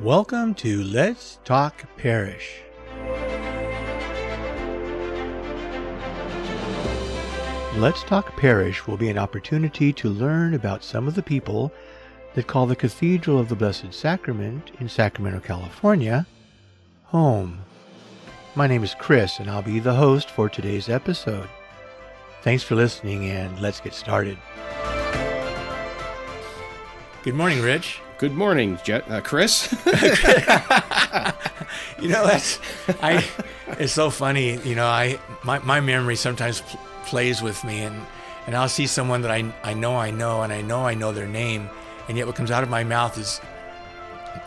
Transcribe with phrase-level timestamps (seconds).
[0.00, 2.62] Welcome to Let's Talk Parish.
[7.76, 11.70] Let's Talk Parish will be an opportunity to learn about some of the people
[12.32, 16.26] that call the Cathedral of the Blessed Sacrament in Sacramento, California,
[17.04, 17.60] home.
[18.54, 21.50] My name is Chris, and I'll be the host for today's episode.
[22.40, 24.38] Thanks for listening, and let's get started.
[27.22, 28.00] Good morning, Rich.
[28.18, 29.74] Good morning, Je- uh, Chris.
[32.00, 32.58] You know, that's
[33.02, 33.24] I.
[33.78, 34.56] It's so funny.
[34.66, 37.94] You know, I my my memory sometimes pl- plays with me, and
[38.46, 41.12] and I'll see someone that I I know I know, and I know I know
[41.12, 41.68] their name,
[42.08, 43.40] and yet what comes out of my mouth is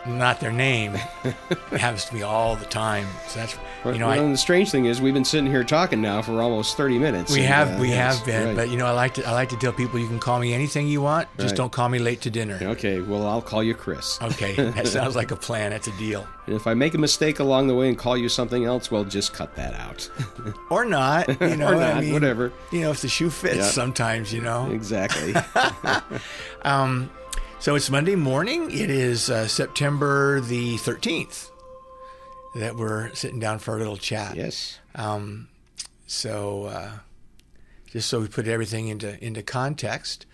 [0.04, 0.96] not their name.
[1.24, 3.06] it happens to me all the time.
[3.28, 3.54] So that's
[3.92, 4.22] you know well, I.
[4.22, 7.32] and the strange thing is, we've been sitting here talking now for almost thirty minutes.
[7.32, 8.56] We and, have uh, we have been, right.
[8.56, 10.54] but you know I like to I like to tell people you can call me
[10.54, 11.56] anything you want, just Right.
[11.56, 12.58] don't call me late to dinner.
[12.62, 13.00] okay.
[13.00, 14.18] Well, I'll call you Chris.
[14.22, 15.70] Okay, that sounds like a plan.
[15.70, 16.26] That's a deal.
[16.46, 19.04] And if I make a mistake along the way and call you something else, well,
[19.04, 20.08] just cut that out.
[20.70, 21.72] Or not, you know.
[21.72, 22.52] or I mean, whatever.
[22.72, 23.62] You know, if the shoe fits, Yeah.
[23.64, 24.70] sometimes you know.
[24.70, 25.34] Exactly.
[26.62, 27.10] Um,
[27.60, 28.70] so it's Monday morning.
[28.70, 31.50] It is uh, September the 13th
[32.54, 34.36] that we're sitting down for a little chat.
[34.36, 34.78] yes.
[34.94, 35.48] Um,
[36.06, 36.90] so uh,
[37.90, 40.26] just so we put everything into into context.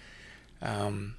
[0.60, 1.16] Um,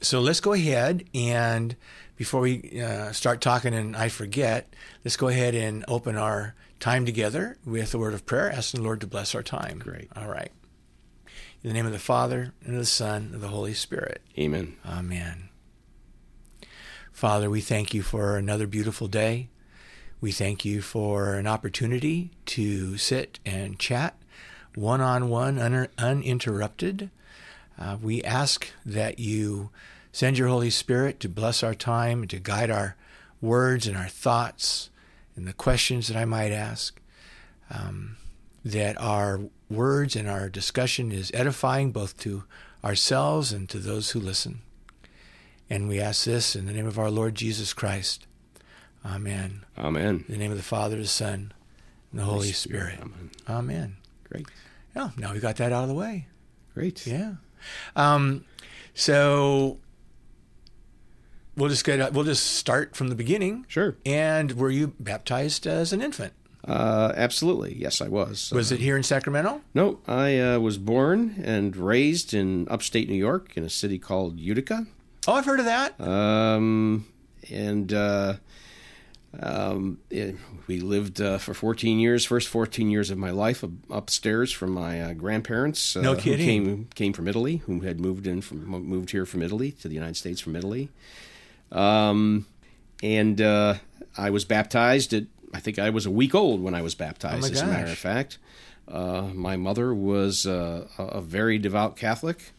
[0.00, 1.76] so let's go ahead and
[2.16, 7.06] before we uh, start talking and I forget, let's go ahead and open our time
[7.06, 9.78] together with a word of prayer, asking the Lord to bless our time.
[9.78, 10.08] Great.
[10.16, 10.50] All right.
[11.62, 14.22] In the name of the Father and of the Son and of the Holy Spirit.
[14.38, 14.76] Amen.
[14.86, 15.48] Amen.
[17.12, 19.48] Father, we thank you for another beautiful day.
[20.20, 24.16] We thank you for an opportunity to sit and chat
[24.74, 25.58] one on one,
[25.98, 27.10] uninterrupted.
[27.78, 29.70] Uh, we ask that you
[30.12, 32.96] send your Holy Spirit to bless our time and to guide our
[33.42, 34.88] words and our thoughts
[35.34, 36.98] and the questions that I might ask.
[37.70, 38.16] Um,
[38.64, 39.40] that our
[39.70, 42.44] words and our discussion is edifying both to
[42.82, 44.60] ourselves and to those who listen.
[45.68, 48.26] And we ask this in the name of our Lord Jesus Christ.
[49.06, 49.64] Amen.
[49.78, 50.24] Amen.
[50.26, 51.52] In the name of the Father, the Son,
[52.10, 52.94] and the Holy Spirit.
[52.94, 53.00] Spirit.
[53.00, 53.30] Amen.
[53.48, 53.96] Amen.
[54.28, 54.46] Great.
[54.96, 56.26] Yeah, now we got that out of the way.
[56.74, 57.06] Great.
[57.06, 57.34] Yeah.
[57.94, 58.44] Um,
[58.94, 59.78] so
[61.56, 63.64] we'll just get we'll just start from the beginning.
[63.68, 63.96] Sure.
[64.04, 66.32] And were you baptized as an infant?
[66.66, 67.76] Uh, absolutely.
[67.76, 68.50] Yes, I was.
[68.52, 69.60] Was Uh, it here in Sacramento?
[69.72, 74.40] No, I uh, was born and raised in upstate New York in a city called
[74.40, 74.86] Utica.
[75.28, 76.00] Oh, I've heard of that.
[76.00, 77.06] Um,
[77.50, 78.34] and uh,
[79.42, 80.32] um, eh,
[80.66, 84.70] we lived uh, for 14 years, first 14 years of my life, up- upstairs from
[84.72, 85.96] my uh, grandparents.
[85.96, 86.46] Uh, No who kidding.
[86.46, 89.94] came came from Italy, who had moved in from moved here from Italy to the
[89.94, 90.88] United States from Italy.
[91.72, 92.46] Um,
[93.02, 93.74] and uh,
[94.16, 97.44] I was baptized at I think I was a week old when I was baptized.
[97.44, 98.38] Oh as a matter of fact,
[98.88, 102.52] uh, my mother was uh, a very devout Catholic.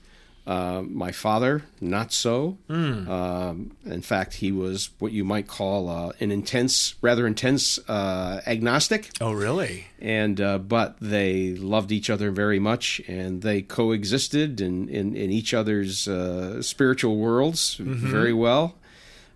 [0.47, 2.57] Uh, my father, not so.
[2.69, 3.09] Hmm.
[3.11, 8.39] Um, in fact, he was what you might call uh, an intense, rather intense uh,
[8.47, 9.09] agnostic.
[9.19, 9.87] Oh, really?
[9.99, 15.31] And uh, but they loved each other very much, and they coexisted in in, in
[15.31, 18.75] each other's uh, spiritual worlds very well.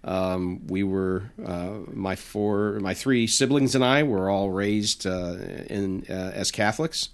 [0.04, 5.36] Um, we were uh, my four, my three siblings and I were all raised uh,
[5.70, 7.10] in uh, as Catholics.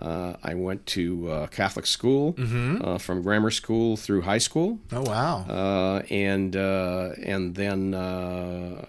[0.00, 5.02] Uh, I went to uh, Catholic school uh, from grammar school through high school, Oh,
[5.02, 5.44] wow.
[5.48, 8.84] uh, and uh, and then uh,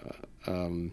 [0.48, 0.92] um,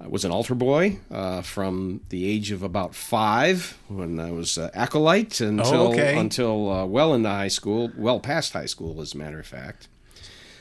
[0.00, 4.58] I was an altar boy uh, from the age of about five when I was
[4.58, 6.18] uh, acolyte until okay.
[6.18, 9.88] until uh, well into high school, well past high school, as a matter of fact.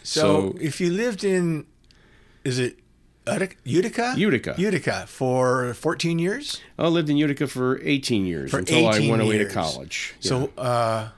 [0.04, 1.66] so, so- if you lived in,
[2.46, 2.78] is it
[3.26, 3.56] Utica?
[3.64, 4.14] Utica?
[4.18, 4.56] Utica.
[4.58, 6.60] Utica for 14 years?
[6.78, 9.48] I lived in Utica for 18 years For until 18 I went away years.
[9.48, 10.14] to college.
[10.20, 11.10] So, uh,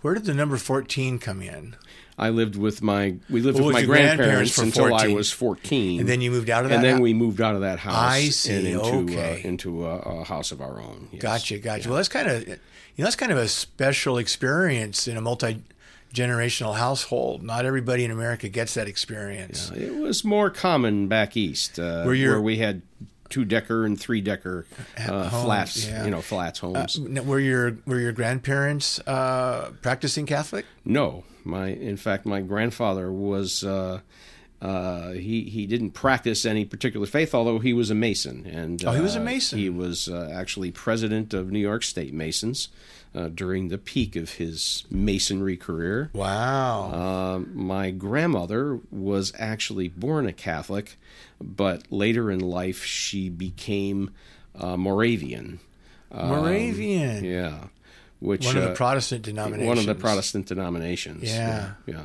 [0.00, 1.76] where did the number 14 come in?
[2.16, 5.98] I lived with my we lived Well, with my grandparents grandparents until I was 14.
[6.00, 6.76] And then you moved out of that?
[6.76, 8.54] and then hou- we moved out of that house I see.
[8.54, 9.42] and into Okay.
[9.44, 11.08] uh, into a, a house of our own.
[11.10, 11.20] Yes.
[11.22, 11.88] Gotcha, gotcha.
[11.88, 12.54] Well, that's kind of, you
[12.98, 15.62] know, that's kind of a special experience in a multi
[16.14, 17.42] generational household.
[17.42, 19.70] Not everybody in America gets that experience.
[19.72, 22.82] It was more common back east, uh, your- where we had
[23.28, 24.64] two decker and three decker
[24.96, 26.04] uh, homes, flats, yeah.
[26.04, 26.98] you know, flats homes.
[26.98, 30.64] Now, Were your were your grandparents uh, practicing Catholic?
[30.84, 33.64] no, my in fact, my grandfather was.
[34.64, 38.92] Uh, he he didn't practice any particular faith, although he was a Mason, and Oh,
[38.92, 39.58] he was a uh, Mason.
[39.58, 42.68] He was uh, actually president of New York State Masons
[43.14, 46.08] uh, during the peak of his masonry career.
[46.14, 46.90] Wow.
[46.90, 50.96] Uh, my grandmother was actually born a Catholic,
[51.38, 54.14] but later in life she became
[54.58, 55.60] uh, Moravian.
[56.10, 57.22] Moravian.
[57.22, 57.64] Yeah,
[58.20, 59.68] which One of the Protestant denominations.
[59.68, 61.24] one of the Protestant denominations.
[61.24, 61.72] Yeah.
[61.86, 62.02] yeah, yeah.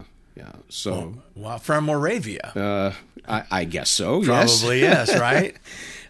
[0.69, 2.51] So Wow, from Moravia.
[2.55, 2.93] uh,
[3.27, 4.21] I, I guess so.
[4.23, 5.55] Probably yes, right?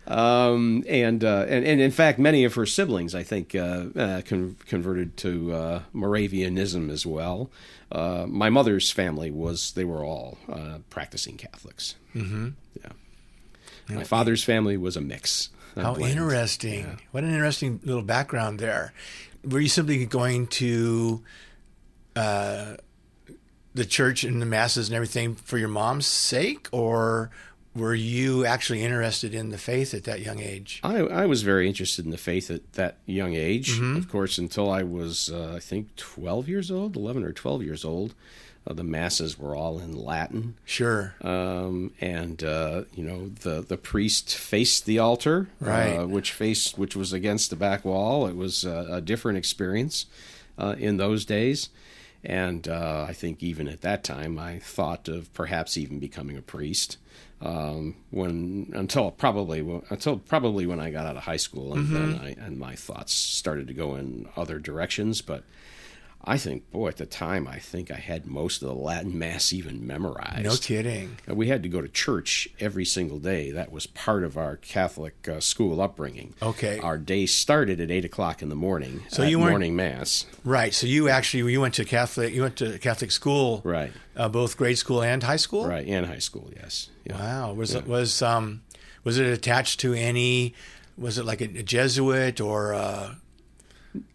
[0.08, 4.22] Um, and, uh, and and in fact, many of her siblings, I think, uh, uh,
[4.24, 7.50] con- converted to uh, Moravianism as well.
[7.92, 11.96] Uh, my mother's family was; they were all uh, practicing Catholics.
[12.16, 12.50] Mm-hmm.
[12.82, 13.96] Yeah.
[13.96, 15.50] My father's family was a mix.
[15.76, 16.12] a How blend.
[16.14, 17.00] interesting.
[17.12, 18.94] What an interesting little background there.
[19.44, 21.24] Were you simply going to
[22.16, 22.76] uh,
[23.80, 27.30] the church and the masses and everything for your mom's sake, or
[27.76, 30.80] were you actually interested in the faith at that young age?
[30.84, 33.74] I, I was very interested in the faith at that young age.
[33.74, 33.96] Mm-hmm.
[33.98, 37.86] Of course, until I was, uh, I think, 12 years old, 11 or 12 years
[37.86, 38.14] old.
[38.68, 40.56] Uh, the masses were all in Latin.
[40.66, 41.16] Sure.
[41.22, 45.96] um, and uh, you know the the priest faced the altar, Right.
[45.98, 48.28] uh, which faced which was against the back wall.
[48.28, 50.06] It was uh, a different experience
[50.58, 51.70] uh, in those days,
[52.24, 56.42] and uh, I think even at that time I thought of perhaps even becoming a
[56.42, 56.98] priest.
[57.42, 62.20] Um, when until probably until probably when I got out of high school, and then
[62.22, 65.44] I, and my thoughts started to go in other directions, but.
[66.22, 69.54] I think, boy, at the time, I think I had most of the Latin Mass
[69.54, 70.44] even memorized.
[70.44, 71.18] No kidding.
[71.28, 73.52] Uh, We had to go to church every single day.
[73.52, 76.34] That was part of our Catholic uh, school upbringing.
[76.42, 76.78] Okay.
[76.80, 79.04] Our day started at eight o'clock in the morning.
[79.08, 80.74] So you weren't- morning mass, Right.
[80.74, 83.92] So you actually you went to Catholic you went to Catholic school, right?
[84.18, 85.68] uh, both grade school and high school.
[85.68, 86.52] Right, and high school.
[86.56, 86.90] Yes.
[87.06, 87.18] Yeah.
[87.18, 87.54] Wow.
[87.54, 88.62] Was it was um
[89.06, 90.54] was it attached to any?
[90.98, 93.18] Was it like a, a Jesuit or a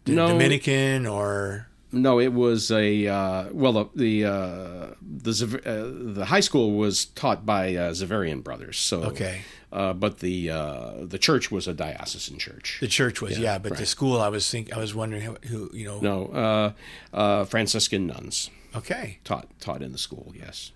[0.05, 1.67] No, Dominican or?
[1.95, 3.73] No, it was a uh, well.
[3.73, 8.77] The the uh, the, uh, the high school was taught by uh, Xaverian brothers.
[8.77, 9.41] So Okay.
[9.71, 12.77] uh, but the uh, the church was a diocesan church.
[12.81, 15.69] The church was, yeah, but the school, I was think, I was wondering who, who
[15.73, 15.99] you know.
[16.01, 16.71] No, uh,
[17.13, 20.33] uh, Franciscan nuns Okay, taught taught in the school.
[20.35, 20.71] Yes.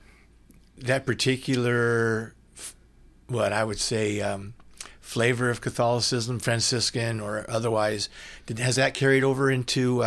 [0.77, 2.33] that particular,
[3.27, 4.53] what I would say, um,
[5.01, 8.07] flavor of Catholicism, Franciscan or otherwise,
[8.45, 10.01] did, has that carried over into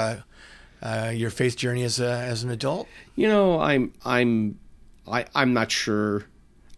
[0.82, 2.88] uh, your faith journey as a as an adult?
[3.16, 4.58] You know, I'm I'm
[5.10, 6.24] I, I'm not sure.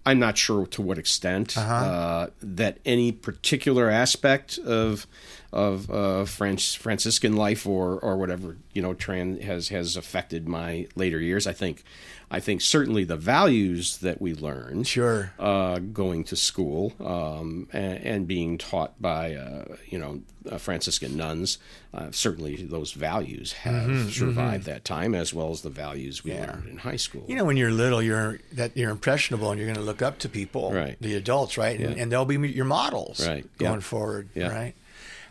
[0.06, 5.06] I'm not sure to what extent uh that any particular aspect of
[5.54, 10.86] of uh, French Franciscan life or or whatever you know trans has has affected my
[10.96, 11.46] later years.
[11.46, 11.84] I think
[12.30, 15.32] I think certainly the values that we learned Sure.
[15.38, 20.20] uh, going to school um, and, and being taught by uh, you know
[20.50, 21.58] uh, Franciscan nuns.
[21.94, 26.66] Uh, certainly, those values have survived that time, as well as the values we learned
[26.68, 27.24] in high school.
[27.28, 30.18] You know, when you're little, you're that you're impressionable, and you're going to look up
[30.18, 30.96] to people, Right.
[31.00, 31.78] the adults, right?
[31.78, 32.02] And, Yeah.
[32.02, 33.46] and they'll be your models, Right.
[33.58, 33.80] going Yeah.
[33.80, 34.48] forward, Yeah.
[34.48, 34.74] right?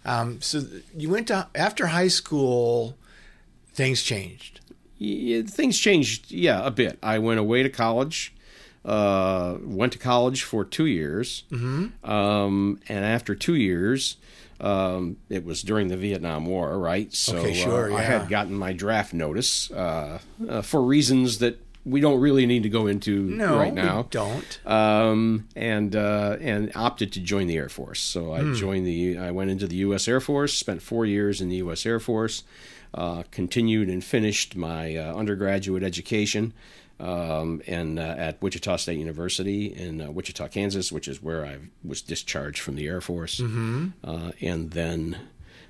[0.06, 0.64] Um, so
[0.96, 2.98] you went to after high school,
[3.74, 4.60] things changed.
[4.98, 7.00] Yeah, things changed, yeah, a bit.
[7.04, 8.34] I went away to college.
[8.86, 12.10] Uh, went to college for two years, mm-hmm.
[12.10, 14.18] um, and after two years,
[14.60, 17.14] um, it was during the Vietnam War, right?
[17.14, 20.20] So Okay, sure, uh, I had gotten my draft notice uh,
[20.50, 24.07] uh, for reasons that we don't really need to go into No, right we now.
[24.09, 24.59] don't.
[24.68, 27.99] um, and uh, and opted to join the Air Force.
[27.99, 28.54] So I Hmm.
[28.54, 29.18] joined the.
[29.18, 30.07] I went into the U.S.
[30.07, 30.54] Air Force.
[30.54, 31.85] Spent four years in the U.S.
[31.85, 32.44] Air Force.
[32.94, 36.54] Uh, continued and finished my uh, undergraduate education
[36.99, 41.57] um, and uh, at Wichita State University in uh, Wichita, Kansas, which is where I
[41.83, 43.87] was discharged from the Air Force, mm-hmm.
[44.04, 45.18] uh, and then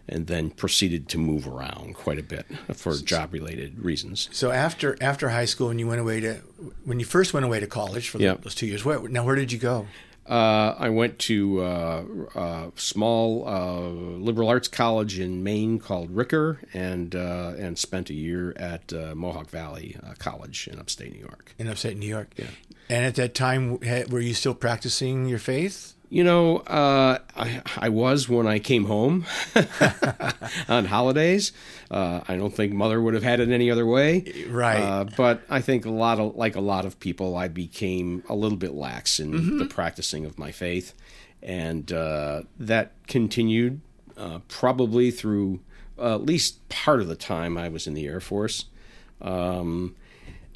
[0.07, 4.29] and then proceeded to move around quite a bit for job related reasons.
[4.31, 6.35] So after after high school, when you went away to
[6.83, 8.35] when you first went away to college for Yeah.
[8.41, 9.87] those two years, where, now where did you go?
[10.25, 12.03] Uh, I went to uh,
[12.35, 18.13] a small uh, liberal arts college in Maine called Ricker, and uh, and spent a
[18.13, 21.53] year at uh, Mohawk Valley uh, College in upstate New York.
[21.59, 22.29] In upstate New York.
[22.37, 22.45] Yeah.
[22.89, 23.79] And at that time,
[24.09, 25.93] were you still practicing your faith?
[26.13, 29.25] You know, uh, I, I was when I came home
[30.69, 31.53] on holidays.
[31.89, 34.31] Uh, I don't think mother would have had it any other way.
[34.47, 34.77] Right.
[34.77, 38.35] Uh, but I think a lot of, like a lot of people, I became a
[38.35, 40.93] little bit lax in the practicing of my faith,
[41.41, 43.81] and uh, that continued
[44.15, 45.61] uh, probably through
[45.97, 48.65] uh, at least part of the time I was in the Air Force.
[49.19, 49.95] Um,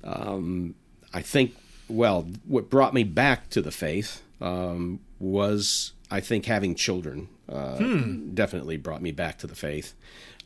[0.03, 0.75] um,
[1.15, 1.55] I think,
[1.87, 7.77] well, what brought me back to the faith um, was, I think, having children uh,
[8.33, 9.93] definitely brought me back to the faith.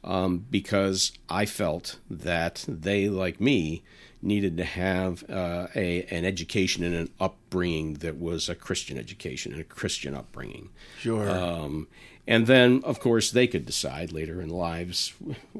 [0.03, 3.83] um, because I felt that they, like me,
[4.21, 9.51] needed to have uh, a an education and an upbringing that was a Christian education
[9.51, 10.69] and a Christian upbringing.
[10.99, 11.29] Sure.
[11.29, 11.87] Um,
[12.27, 15.13] and then, of course, they could decide later in lives,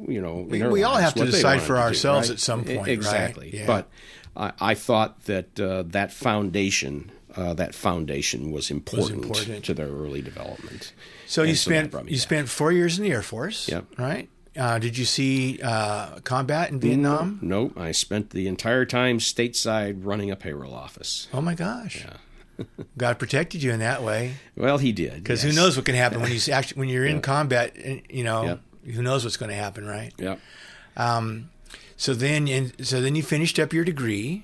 [0.08, 0.46] you know.
[0.48, 2.36] We, we all have to decide for ourselves do, right?
[2.36, 3.48] at some point, exactly.
[3.48, 3.54] Right?
[3.54, 3.68] Yeah.
[3.68, 3.90] But
[4.36, 9.74] I, I, thought that uh, that foundation, uh, that foundation, was important, was important, to
[9.74, 10.94] their early development.
[11.28, 12.16] So and you so spent you back.
[12.18, 13.86] spent four years in the Air Force, yep.
[13.98, 14.30] right?
[14.58, 17.40] Uh, did you see uh, combat in Vietnam?
[17.42, 21.30] No, I spent the entire time stateside running a payroll office.
[21.34, 22.06] Oh my gosh!
[22.06, 22.66] Yeah.
[22.98, 24.34] God protected you in that way.
[24.58, 25.16] Well, He did.
[25.16, 25.54] Because yes.
[25.54, 27.22] who knows what can happen when you actually when you're in yeah.
[27.22, 27.76] combat?
[28.10, 30.14] You know, who knows what's going to happen, right?
[30.18, 30.36] Yeah.
[30.98, 31.50] Um,
[31.96, 34.44] so then, and so then you finished up your degree.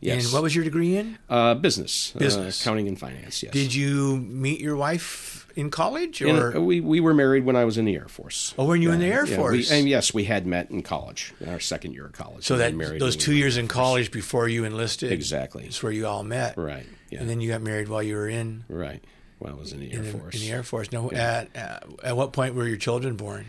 [0.00, 0.24] Yes.
[0.24, 1.18] And what was your degree in?
[1.28, 2.12] Uh, business.
[2.12, 2.60] Business.
[2.60, 3.52] Uh, accounting and finance, yes.
[3.52, 6.20] Did you meet your wife in college?
[6.20, 8.54] or in, we, we were married when I was in the Air Force.
[8.58, 9.70] Oh, were you uh, in the Air yeah, Force?
[9.70, 12.44] We, and yes, we had met in college, in our second year of college.
[12.44, 15.12] So that those two years in college before you enlisted?
[15.12, 15.62] Exactly.
[15.62, 16.58] That's where you all met.
[16.58, 16.86] Right.
[17.10, 17.20] Yeah.
[17.20, 18.64] And then you got married while you were in?
[18.68, 19.02] Right.
[19.38, 20.34] While I was in the Air in Force.
[20.34, 20.92] In the Air Force.
[20.92, 21.46] Now, yeah.
[21.54, 23.46] at, at what point were your children born?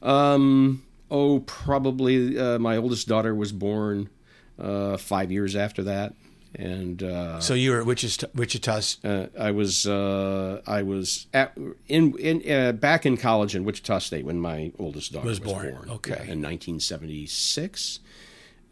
[0.00, 4.10] Um, oh, probably uh, my oldest daughter was born
[4.58, 6.14] uh, five years after that,
[6.54, 8.28] and uh, so you were at Wichita.
[8.34, 8.80] Wichita.
[9.04, 11.56] Uh, I was uh, I was at,
[11.88, 15.52] in in uh, back in college in Wichita State when my oldest daughter was, was
[15.52, 15.70] born.
[15.74, 15.90] born.
[15.90, 18.00] Okay, yeah, in 1976,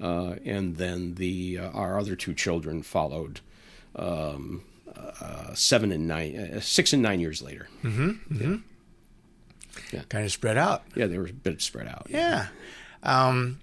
[0.00, 3.40] and then the our other two children followed.
[3.94, 4.62] Um,
[5.54, 7.68] seven and nine, six and nine years later.
[7.82, 8.08] Mm-hmm.
[8.10, 8.52] mm-hmm.
[8.52, 8.58] Yeah.
[9.92, 10.02] Yeah.
[10.08, 10.84] Kind of spread out.
[10.94, 12.06] Yeah, they were a bit spread out.
[12.08, 12.48] Yeah.
[13.02, 13.60] Um,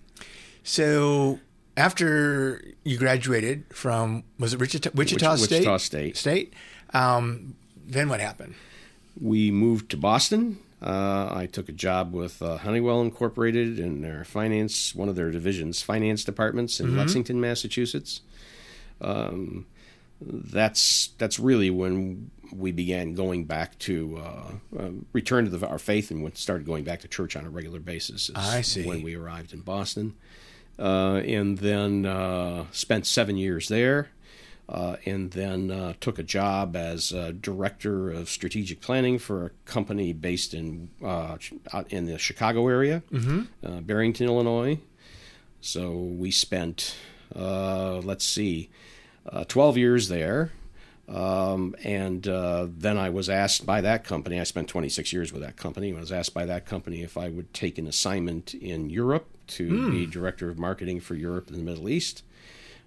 [0.63, 1.39] so
[1.75, 5.59] after you graduated from was it Wichita, Wichita Wich, State?
[5.59, 6.17] Wichita State.
[6.17, 6.53] State.
[6.93, 8.55] Um, then what happened?
[9.19, 10.59] We moved to Boston.
[10.81, 15.31] Uh, I took a job with uh, Honeywell Incorporated in their finance, one of their
[15.31, 16.97] divisions, finance departments in mm-hmm.
[16.97, 18.21] Lexington, Massachusetts.
[18.99, 19.65] Um,
[20.21, 25.79] that's that's really when we began going back to uh, uh, return to the, our
[25.79, 28.29] faith and started going back to church on a regular basis.
[28.35, 28.85] I see.
[28.85, 30.15] When we arrived in Boston,
[30.77, 34.09] and then uh, spent seven years there,
[34.69, 37.09] uh, and then uh, took a job as
[37.41, 40.89] director of strategic planning for a company based in
[41.89, 43.79] in the Chicago area, mm-hmm.
[43.81, 44.79] Barrington, Illinois.
[45.61, 46.95] So we spent,
[47.33, 48.69] let's see,
[49.47, 50.51] 12 years there.
[51.13, 55.43] Um, and uh, then I was asked by that company, I spent 26 years with
[55.43, 55.95] that company.
[55.95, 59.69] I was asked by that company if I would take an assignment in Europe to
[59.69, 59.91] mm.
[59.91, 62.23] be director of marketing for Europe and the Middle East,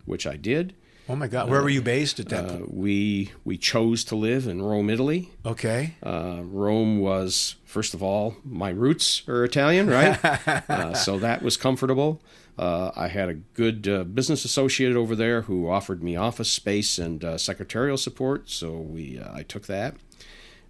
[0.06, 0.75] which I did.
[1.09, 1.49] Oh my God!
[1.49, 2.59] Where uh, were you based at that uh.
[2.66, 5.30] We we chose to live in Rome, Italy.
[5.45, 5.95] Okay.
[6.02, 10.18] Uh, Rome was first of all my roots are Italian, right?
[10.68, 12.21] Uh, so that was comfortable.
[12.59, 16.99] Uh, I had a good uh, business associate over there who offered me office space
[16.99, 19.97] and uh, secretarial support, so we uh, I took that.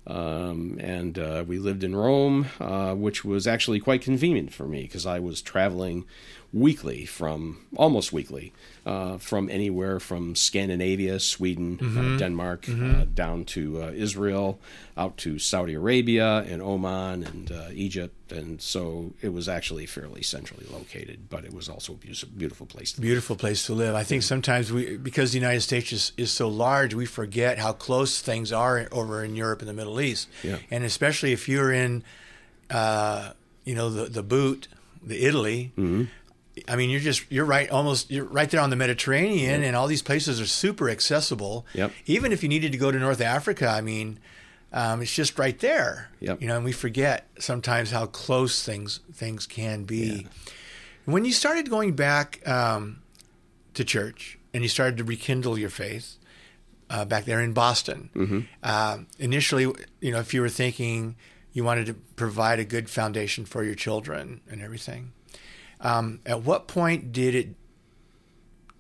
[0.07, 4.83] Um, and uh, we lived in Rome, uh, which was actually quite convenient for me
[4.83, 6.05] because I was traveling
[6.57, 8.51] weekly from almost weekly
[8.87, 12.17] uh, from anywhere from Scandinavia, Sweden, uh, mm-hmm.
[12.17, 13.01] Denmark, mm-hmm.
[13.01, 14.59] Uh, down to uh, Israel,
[14.97, 20.23] out to Saudi Arabia and Oman and uh, Egypt, and so it was actually fairly
[20.23, 22.93] centrally located, but it was also a beautiful place.
[22.93, 23.41] To beautiful live.
[23.41, 23.95] place to live.
[23.95, 27.73] I think sometimes we, because the United States is, is so large, we forget how
[27.73, 30.59] close things are over in Europe and the Middle East, yeah.
[30.71, 32.03] and especially if you're in,
[32.71, 34.69] you know, the the boot,
[35.03, 35.73] the Italy.
[35.77, 36.05] Mm-hmm.
[36.69, 39.69] I mean, you're just you're right almost you're right there on the Mediterranean, yep.
[39.69, 41.67] and all these places are super accessible.
[41.75, 41.93] Yep.
[42.07, 44.19] Even if you needed to go to North Africa, I mean,
[44.73, 46.11] um, it's just right there.
[46.21, 46.41] Yep.
[46.41, 50.23] You know, and we forget sometimes how close things things can be.
[50.23, 50.29] Yeah.
[51.05, 53.01] When you started going back um,
[53.75, 56.17] to church and you started to rekindle your faith
[56.91, 58.41] uh, back there in Boston, mm-hmm.
[58.63, 61.17] uh, initially, you know, if you were thinking
[61.53, 65.13] you wanted to provide a good foundation for your children and everything
[65.87, 67.49] um, at what point did it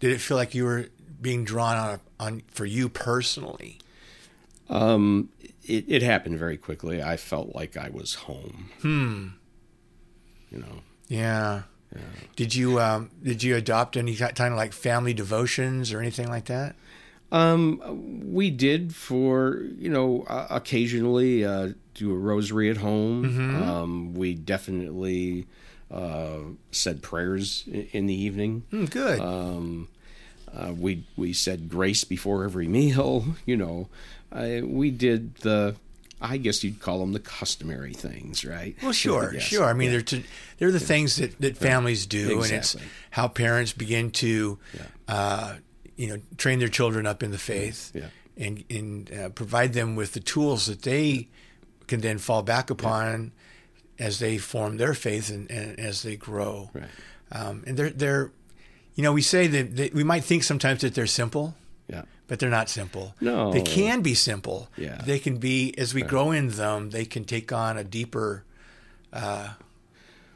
[0.00, 0.86] did it feel like you were
[1.20, 3.78] being drawn on on for you personally?
[4.68, 5.28] Um,
[5.64, 7.02] it, it happened very quickly.
[7.02, 8.70] I felt like I was home.
[8.82, 9.28] Hmm.
[10.50, 10.80] You know.
[11.06, 11.62] Yeah.
[11.94, 12.02] Yeah.
[12.34, 16.46] Did you um, did you adopt any kind of like family devotions or anything like
[16.46, 16.74] that?
[17.30, 23.24] Um, we did for you know uh, occasionally uh, do a rosary at home.
[23.24, 23.62] Mm-hmm.
[23.62, 25.46] Um, we definitely
[25.90, 26.38] uh,
[26.70, 28.64] said prayers in the evening.
[28.72, 29.20] Mm, good.
[29.20, 29.88] Um,
[30.54, 33.24] uh, we we said grace before every meal.
[33.46, 33.88] You know,
[34.32, 35.76] I, we did the
[36.20, 38.74] I guess you'd call them the customary things, right?
[38.82, 39.64] Well, sure, sure.
[39.66, 39.92] I mean, Yeah.
[39.92, 40.22] they're to,
[40.58, 42.74] they're the things that, that families do, and it's
[43.10, 44.58] how parents begin to,
[45.08, 45.56] uh,
[45.96, 48.06] you know, train their children up in the faith, Yeah.
[48.36, 51.28] and and uh, provide them with the tools that they
[51.86, 53.32] can then fall back upon
[53.98, 56.70] as they form their faith and, and as they grow.
[56.74, 56.84] Right.
[57.32, 58.30] Um, and they're they're,
[58.94, 61.54] you know, we say that they, we might think sometimes that they're simple.
[61.88, 62.02] Yeah.
[62.28, 63.14] But they're not simple.
[63.20, 63.52] No.
[63.52, 64.68] They can be simple.
[64.76, 65.00] Yeah.
[65.04, 68.42] They can be, as we grow in them, they can take on a deeper
[69.12, 69.50] uh,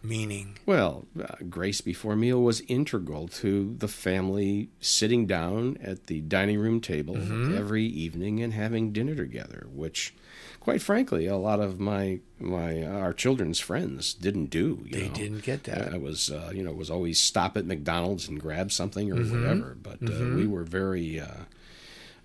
[0.02, 0.56] meaning.
[0.66, 6.60] Well, uh, grace before meal was integral to the family sitting down at the dining
[6.60, 7.58] room table Mm-hmm.
[7.58, 10.14] every evening and having dinner together, which,
[10.60, 14.82] quite frankly, a lot of my my our children's friends didn't do.
[14.86, 15.14] You They know?
[15.14, 15.92] didn't get that.
[15.92, 19.10] Uh, it was uh, you know it was always stop at McDonald's and grab something
[19.10, 19.40] or Mm-hmm.
[19.42, 19.76] whatever.
[19.82, 21.20] But uh, we were very.
[21.20, 21.44] Uh,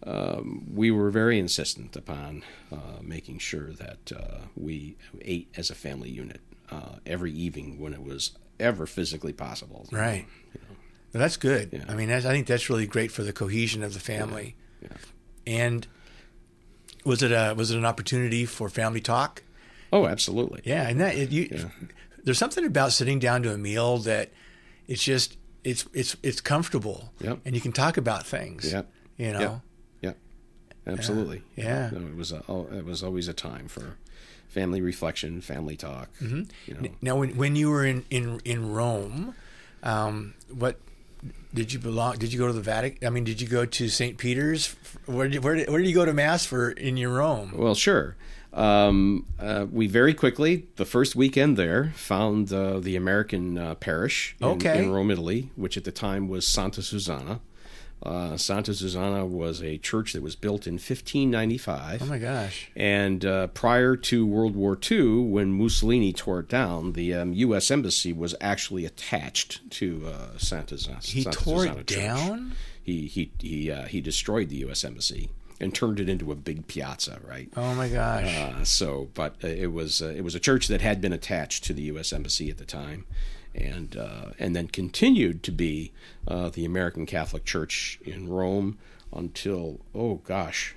[0.04, 5.76] um, we were very insistent upon uh, making sure that uh, we ate as a
[5.76, 9.88] family unit uh, every evening when it was ever physically possible.
[9.92, 10.28] Right.
[11.14, 11.70] Well, that's good.
[11.72, 11.86] Yeah.
[11.88, 14.56] I mean, that's, I think that's really great for the cohesion of the family.
[14.82, 14.90] Yeah.
[15.48, 15.88] And
[17.06, 19.44] was it a was it an opportunity for family talk?
[19.94, 20.62] Oh, absolutely.
[20.66, 21.66] Yeah, and that it, you, Yeah.
[22.24, 24.32] there's something about sitting down to a meal that
[24.88, 27.14] it's just it's it's it's comfortable.
[27.22, 27.40] Yep.
[27.46, 28.72] And you can talk about things.
[28.72, 28.92] Yep.
[29.18, 29.40] You know.
[29.40, 29.62] Yep.
[30.02, 30.18] Yep.
[30.88, 31.44] Absolutely.
[31.56, 31.90] Yeah.
[31.94, 32.38] No, it was a,
[32.78, 33.98] it was always a time for
[34.50, 36.10] family reflection, family talk.
[36.22, 36.42] Mm-hmm.
[36.68, 36.90] You know.
[37.02, 39.36] Now, when when you were in in in Rome,
[39.84, 40.80] um, what
[41.54, 42.18] did you belong?
[42.18, 43.08] Did you go to the Vatican?
[43.08, 44.18] I mean, did you go to St.
[44.18, 44.76] Peter's?
[45.06, 47.54] Where did, where did, where did you go to mass for in your Rome?
[47.56, 48.16] Well, sure.
[48.54, 54.36] Um, uh, we very quickly, the first weekend there, found uh, the American uh, parish
[54.40, 54.80] in, Okay.
[54.84, 57.42] in Rome, Italy, which at the time was Santa Susanna.
[58.06, 62.02] Uh, Santa Susanna was a church that was built in 1595.
[62.04, 62.70] Oh my gosh!
[62.76, 67.72] And uh, prior to World War II, when Mussolini tore it down, the um, U.S.
[67.72, 71.98] Embassy was actually attached to uh, Santa, Santa He tore Susanna it Church.
[72.00, 72.54] down.
[72.84, 74.84] He he he uh, he destroyed the U.S.
[74.84, 77.50] Embassy and turned it into a big piazza, right?
[77.58, 78.28] Oh my gosh!
[78.28, 81.64] Uh, so, but uh, it was uh, it was a church that had been attached
[81.64, 82.14] to the U.S.
[82.14, 83.06] Embassy at the time,
[83.56, 85.92] and uh, and then continued to be
[86.28, 88.78] uh, the American Catholic Church in Rome
[89.14, 90.76] until oh gosh,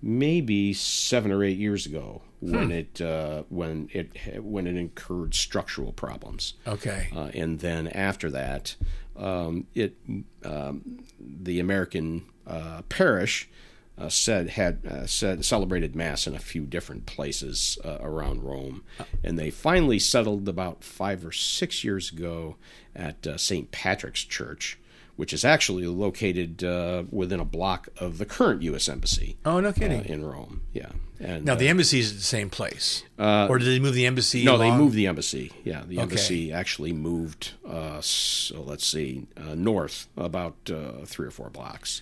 [0.00, 5.92] maybe seven or eight years ago when it uh, when it when it incurred structural
[5.92, 6.54] problems.
[6.66, 7.08] okay.
[7.14, 8.76] Uh, and then after that,
[9.16, 9.96] um, it
[10.44, 13.48] um, the American uh, parish
[13.98, 18.82] uh, said had uh, said celebrated mass in a few different places uh, around Rome,
[19.22, 22.56] and they finally settled about five or six years ago
[22.96, 23.70] at uh, St.
[23.70, 24.78] Patrick's Church.
[25.14, 28.88] Which is actually located uh, within a block of the current U.S.
[28.88, 30.06] Embassy oh no uh, kidding!
[30.06, 30.62] in Rome.
[30.72, 30.88] Yeah,
[31.20, 34.06] and now the uh, embassy is at the same place, or did they move the
[34.06, 34.42] embassy?
[34.42, 35.52] no, they moved the embassy.
[35.64, 36.02] Yeah, the Okay.
[36.02, 37.52] embassy actually moved.
[37.64, 42.00] Uh, so let's see, uh, north about uh, three or four blocks.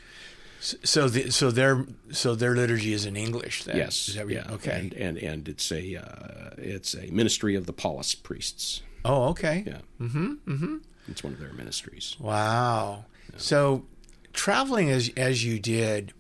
[0.61, 3.65] So the, so their so their liturgy is in English.
[3.65, 4.73] Then Yes, Is that what yeah, Okay.
[4.79, 8.83] and, and and it's a uh, it's a ministry of the Paulist priests.
[9.05, 9.65] oh okay.
[9.67, 10.77] Yeah, mm-hmm, mm-hmm.
[11.09, 12.17] It's one of their ministries.
[12.21, 13.07] Wow.
[13.39, 13.87] So
[14.35, 16.13] traveling as as you did,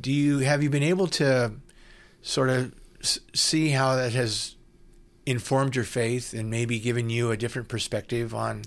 [0.00, 1.52] do you have you been able to
[2.22, 2.72] sort of
[3.34, 4.54] see how that has
[5.26, 8.62] informed your faith and maybe given you a different perspective on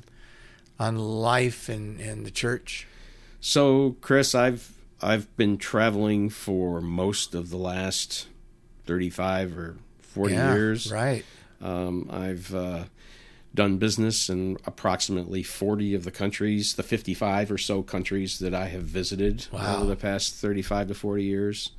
[0.78, 2.88] on life and, and the church?
[3.40, 8.28] So, Chris, I've I've been traveling for most of the last
[8.86, 10.92] thirty-five or forty yeah, years.
[10.92, 11.26] Right.
[11.62, 12.86] Um, I've uh,
[13.54, 18.66] done business in approximately 40 of the countries, the 55 or so countries that I
[18.68, 19.76] have visited Wow.
[19.78, 21.72] over the past 35 to 40 years.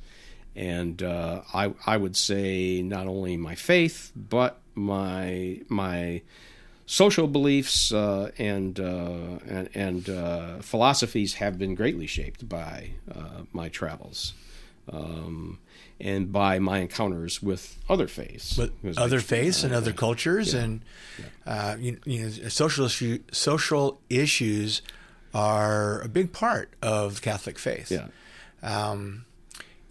[0.55, 6.21] And uh, I, I would say not only my faith, but my my
[6.85, 13.43] social beliefs uh, and uh, and, and uh, philosophies have been greatly shaped by uh,
[13.51, 14.33] my travels.
[14.91, 15.59] Um,
[15.99, 18.59] and by my encounters with other faiths,
[18.97, 20.81] other I- faiths and uh, other cultures and
[21.45, 24.81] uh, you, you know social issue, social issues
[25.33, 27.91] are a big part of Catholic faith.
[27.91, 28.07] Yeah.
[28.61, 29.25] Um,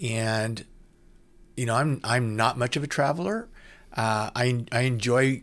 [0.03, 0.65] and
[1.57, 3.49] you know, I'm I'm not much of a traveler.
[3.95, 5.43] Uh, I I enjoy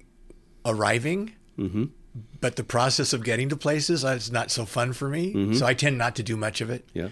[0.65, 1.83] arriving, Mm-hmm.
[2.39, 5.53] but the process of getting to places is not so fun for me.
[5.55, 6.87] So I tend not to do much of it.
[6.93, 7.09] Yeah.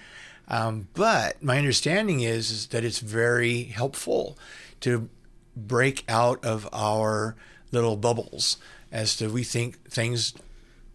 [0.47, 4.37] Um, but my understanding is, is that it's very helpful
[4.81, 5.09] to
[5.55, 7.35] break out of our
[7.71, 8.57] little bubbles
[8.91, 10.33] as to we think things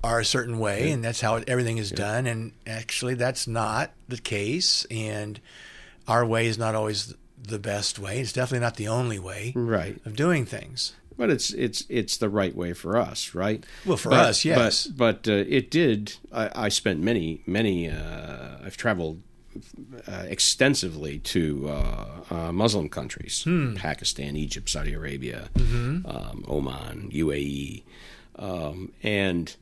[0.04, 2.26] are a certain way and that's how everything is done.
[2.26, 4.86] And actually, that's not the case.
[4.90, 5.40] And
[6.08, 8.20] our way is not always the best way.
[8.20, 10.00] It's definitely not the only way right.
[10.04, 10.94] of doing things.
[11.16, 13.64] But it's it's it's the right way for us, right?
[13.86, 14.86] Well, for But- us, yes.
[14.86, 16.16] But but uh, it did.
[16.32, 17.88] I, I spent many many.
[17.90, 19.22] Uh, I've traveled
[20.08, 23.74] uh, extensively to uh, uh, Muslim countries: Hmm.
[23.74, 26.06] Pakistan, Egypt, Saudi Arabia, Mm-hmm.
[26.06, 27.82] um, Oman, UAE,
[28.36, 29.54] um, and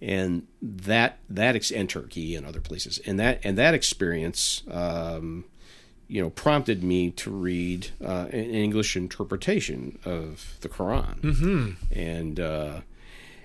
[0.00, 4.62] and that that ex- and Turkey and other places, and that and that experience.
[4.70, 5.44] Um,
[6.12, 11.70] you know, prompted me to read uh, an English interpretation of the Quran, mm-hmm.
[11.90, 12.80] and uh,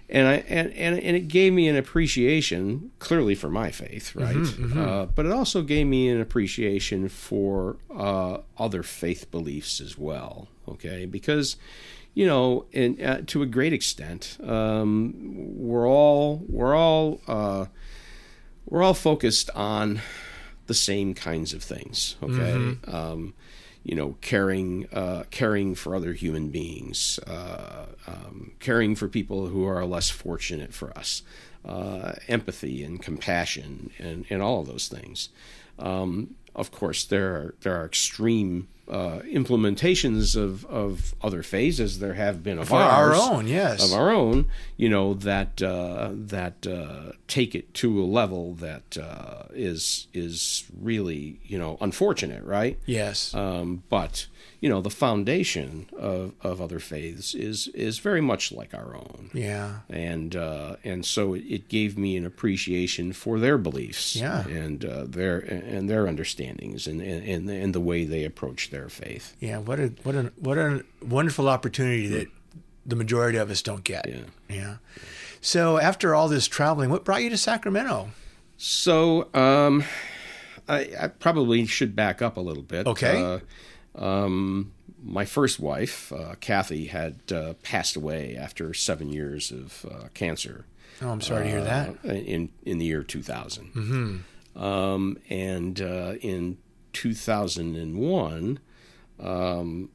[0.09, 4.35] and I and, and and it gave me an appreciation clearly for my faith, right?
[4.77, 10.49] Uh, but it also gave me an appreciation for uh, other faith beliefs as well.
[10.67, 11.55] Okay, because
[12.15, 15.13] you know, and uh, to a great extent, um,
[15.55, 17.67] we're all we're all uh,
[18.65, 20.01] we're all focused on
[20.67, 22.15] the same kinds of things.
[22.21, 23.33] Okay, um,
[23.83, 29.65] you know, caring uh, caring for other human beings, uh, um, caring for people who
[29.65, 31.23] are less fortunate for us,
[31.65, 35.29] uh, empathy and compassion, and, and all of those things.
[35.79, 41.99] Um, of course, there are there are extreme uh, implementations of, of other phases.
[41.99, 43.83] There have been of For our own, yes.
[43.85, 44.45] of our own,
[44.77, 50.65] you know that uh, that uh, take it to a level that uh, is is
[50.79, 52.79] really you know unfortunate, right?
[52.85, 53.33] Yes.
[53.33, 54.27] Um, but
[54.61, 59.29] you know the foundation of, of other faiths is is very much like our own,
[59.33, 59.79] yeah.
[59.89, 64.47] and uh, and so it, it gave me an appreciation for their beliefs, Yeah.
[64.47, 69.35] and uh, their and their understandings and and and the way they approach their faith.
[69.39, 69.57] Yeah.
[69.57, 72.27] What a what a what a wonderful opportunity that
[72.85, 74.07] the majority of us don't get.
[74.07, 74.21] Yeah.
[74.49, 74.77] Yeah.
[75.41, 78.09] So after all this traveling, what brought you to Sacramento?
[78.57, 79.83] So, um,
[80.67, 82.87] I, I probably should back up a little bit.
[82.87, 83.39] Okay.
[83.95, 89.85] Uh, um, my first wife, uh, Kathy, had uh, passed away after seven years of
[89.89, 90.65] uh, cancer.
[91.01, 91.89] Oh, I'm sorry to hear that.
[92.03, 93.73] uh, in in the year 2000.
[93.73, 94.61] Mm-hmm.
[94.61, 96.57] Um, and uh, in
[96.93, 98.59] 2001,
[99.19, 99.89] um,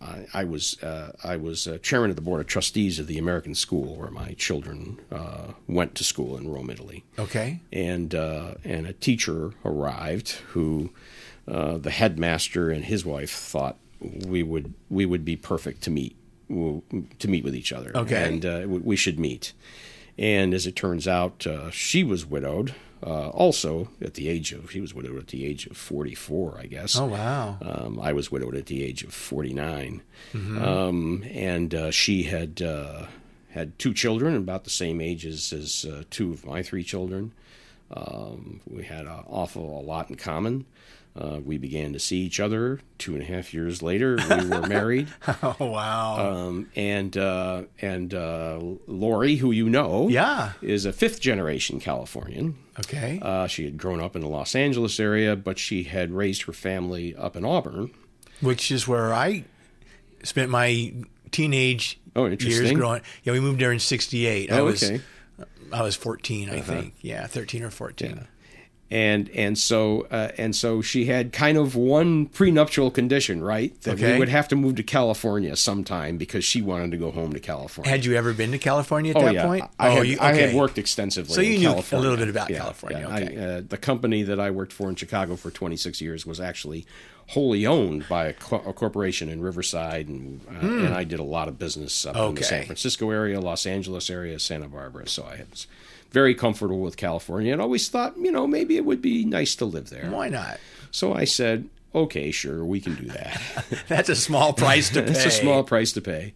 [0.00, 3.18] I, I was uh, I was uh, chairman of the board of trustees of the
[3.18, 7.60] American School where my children uh, went to school in Rome, Italy Okay.
[7.72, 10.90] and uh, and a teacher arrived who
[11.46, 16.16] uh, the headmaster and his wife thought we would we would be perfect to meet
[16.48, 17.92] to meet with each other.
[17.94, 18.26] Okay.
[18.28, 19.52] and uh, we should meet.
[20.16, 22.74] And as it turns out, uh, she was widowed.
[23.02, 26.66] Uh, also, at the age of, she was widowed at the age of 44, I
[26.66, 26.96] guess.
[26.96, 27.58] Oh wow.
[27.60, 30.02] Um, I was widowed at the age of 49.
[30.32, 30.64] Mm-hmm.
[30.64, 33.06] Um, and uh, she had uh,
[33.50, 37.32] had two children about the same ages as uh, two of my three children.
[37.90, 40.64] Um, we had an awful a lot in common.
[41.16, 44.16] Uh, we began to see each other two and a half years later.
[44.28, 45.08] We were married.
[45.42, 46.32] Oh wow.
[46.32, 50.52] Um, and uh, and uh, Lori, who you know, yeah.
[50.60, 52.56] is a fifth generation Californian.
[52.80, 53.20] Okay.
[53.22, 56.52] Uh, she had grown up in the Los Angeles area, but she had raised her
[56.52, 57.90] family up in Auburn.
[58.40, 59.44] Which is where I
[60.24, 60.94] spent my
[61.30, 63.02] teenage Oh, years growing.
[63.22, 64.50] Yeah, we moved there in '68.
[64.52, 65.00] I Oh, was okay.
[65.72, 66.94] I was 14, I think.
[67.00, 68.28] Yeah, 13 or 14.
[68.90, 73.78] And and so uh, and so she had kind of one prenuptial condition, right?
[73.82, 74.12] That Okay.
[74.12, 77.40] we would have to move to California sometime because she wanted to go home to
[77.40, 77.90] California.
[77.90, 79.64] Had you ever been to California at oh that yeah, point?
[79.78, 81.34] I, oh, had, you, I had worked extensively.
[81.34, 83.14] So you knew a little bit about Yeah, California, yeah.
[83.14, 86.86] I, uh, the company that I worked for in Chicago for 26 years was actually
[87.28, 91.24] wholly owned by a, co- a corporation in Riverside, and uh, and I did a
[91.24, 92.44] lot of business up in the Hmm.
[92.44, 95.08] San Francisco area, Los Angeles area, Santa Barbara.
[95.08, 95.66] So I was
[96.14, 99.64] very comfortable with California, and always thought, you know, maybe it would be nice to
[99.64, 100.08] live there.
[100.10, 100.60] Why not?
[100.92, 103.42] So I said, okay, sure, we can do that.
[103.88, 105.10] That's a small price to pay.
[105.10, 106.32] it's a small price to pay.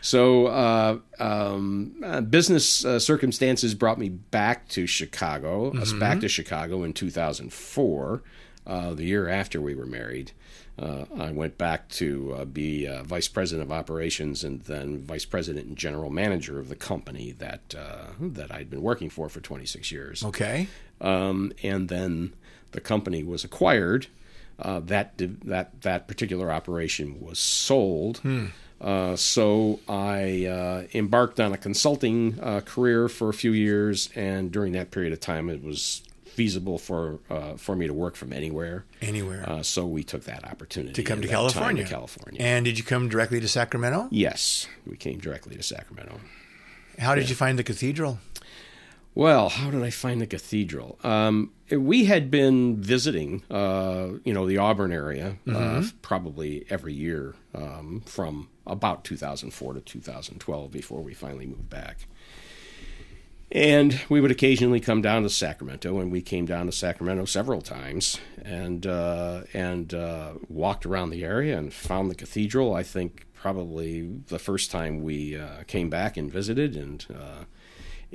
[0.00, 6.28] So uh, um, uh, business uh, circumstances brought me back to Chicago, us back to
[6.28, 8.22] Chicago in 2004,
[8.66, 10.32] uh, the year after we were married.
[10.80, 15.26] Uh, I went back to uh, be uh, vice president of operations and then vice
[15.26, 19.40] president and general manager of the company that uh, that I'd been working for for
[19.40, 20.68] 26 years Okay.
[21.00, 22.32] um, and then
[22.72, 24.06] the company was acquired.
[24.58, 25.12] Uh, that
[25.44, 28.20] that that particular operation was sold.
[28.80, 34.50] Uh, so I uh, embarked on a consulting uh, career for a few years, and
[34.50, 38.32] during that period of time, it was feasible for uh, for me to work from
[38.32, 38.84] anywhere.
[39.02, 39.44] Anywhere.
[39.48, 41.84] Uh, so we took that opportunity to come to time California.
[41.84, 42.40] California.
[42.40, 44.08] And did you come directly to Sacramento?
[44.10, 46.20] yes, we came directly to Sacramento.
[46.98, 48.18] How did you find the cathedral?
[49.14, 50.98] Well, how did I find the cathedral?
[51.02, 57.34] Um, we had been visiting, uh, you know, the Auburn area uh, probably every year
[57.54, 62.06] um, from about 2004 to 2012 before we finally moved back.
[63.52, 67.60] And we would occasionally come down to Sacramento, and we came down to Sacramento several
[67.60, 72.74] times, and uh, and uh, walked around the area and found the cathedral.
[72.74, 77.44] I think probably the first time we uh, came back and visited, and uh,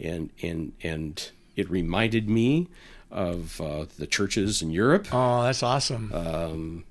[0.02, 2.70] and and and it reminded me
[3.12, 5.08] of uh, the churches in Europe.
[5.12, 6.86] Oh, that's awesome.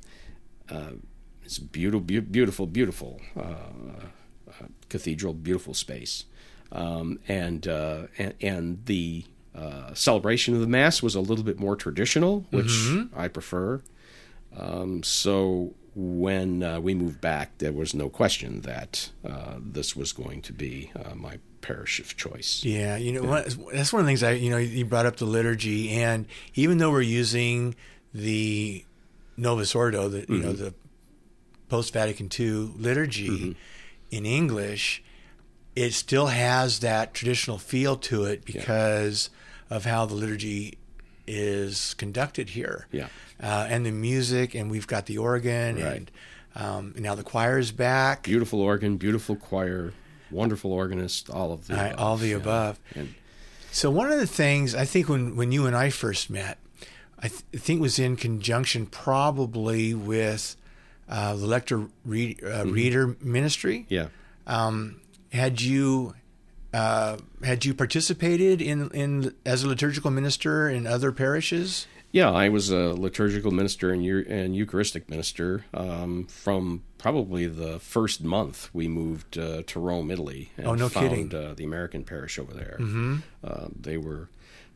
[1.44, 6.24] It's beautiful, beautiful, beautiful uh, cathedral, beautiful space,
[6.74, 11.58] um, and, uh, and and the uh, celebration of the mass was a little bit
[11.58, 12.72] more traditional, which
[13.16, 13.80] I prefer.
[14.58, 20.12] Um, so when uh, we moved back, there was no question that uh, this was
[20.12, 22.62] going to be uh, my parish of choice.
[22.64, 25.16] Yeah, you know, One, that's one of the things I, you know, you brought up
[25.16, 27.76] the liturgy, and even though we're using
[28.12, 28.84] the
[29.36, 30.74] Novus Ordo, the you know the
[31.68, 33.56] post Vatican II liturgy
[34.10, 35.02] in English,
[35.76, 39.30] it still has that traditional feel to it because
[39.70, 40.78] of how the liturgy
[41.26, 42.86] is conducted here.
[42.92, 43.08] Yeah.
[43.42, 45.96] uh, and the music, and we've got the organ, Right.
[45.96, 46.10] and
[46.54, 48.22] um, now the choir is back.
[48.22, 49.92] Beautiful organ, beautiful choir,
[50.30, 52.36] wonderful organist, all of the above, all the yeah.
[52.36, 52.78] above.
[52.94, 53.14] And
[53.72, 56.58] So one of the things I think when when you and I first met,
[57.18, 60.56] I th- think was in conjunction probably with
[61.08, 63.86] uh, the lector read, uh, reader ministry.
[63.88, 64.08] yeah,
[64.46, 65.00] Um,
[65.34, 66.14] had you
[66.72, 71.86] uh, had you participated in in as a liturgical minister in other parishes?
[72.10, 78.22] Yeah, I was a liturgical minister and, and Eucharistic minister um, from probably the first
[78.22, 81.34] month we moved uh, to Rome, Italy, and Oh, no found kidding.
[81.34, 82.76] Uh, the American parish over there.
[82.78, 83.16] Mm-hmm.
[83.42, 84.28] Uh, they were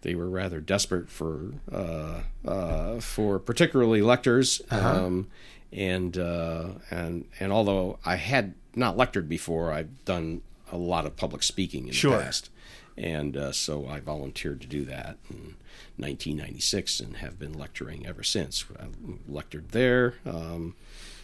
[0.03, 5.05] they were rather desperate for uh, uh, for particularly lectors, Uh-huh.
[5.07, 5.29] um,
[5.73, 11.17] and uh, and and although I had not lectured before, I've done a lot of
[11.17, 12.17] public speaking in Sure.
[12.19, 12.51] the past
[12.97, 15.55] and uh, so I volunteered to do that in
[15.97, 18.65] 1996 and have been lecturing ever since.
[18.79, 18.87] I
[19.29, 20.75] lectured there um,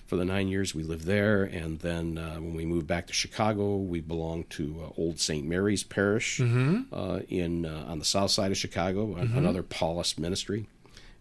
[0.07, 3.13] for the nine years we lived there, and then uh, when we moved back to
[3.13, 5.45] Chicago, we belonged to uh, Old St.
[5.47, 10.67] Mary's Parish uh, in uh, on the south side of Chicago, an- another Paulist ministry,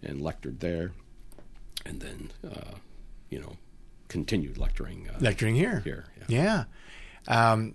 [0.03, 0.91] and lectured there,
[1.85, 2.75] and then uh,
[3.29, 3.57] you know
[4.09, 5.79] continued lecturing uh, Lecturing here.
[5.79, 6.05] here.
[6.27, 6.65] Yeah.
[7.27, 7.73] Um,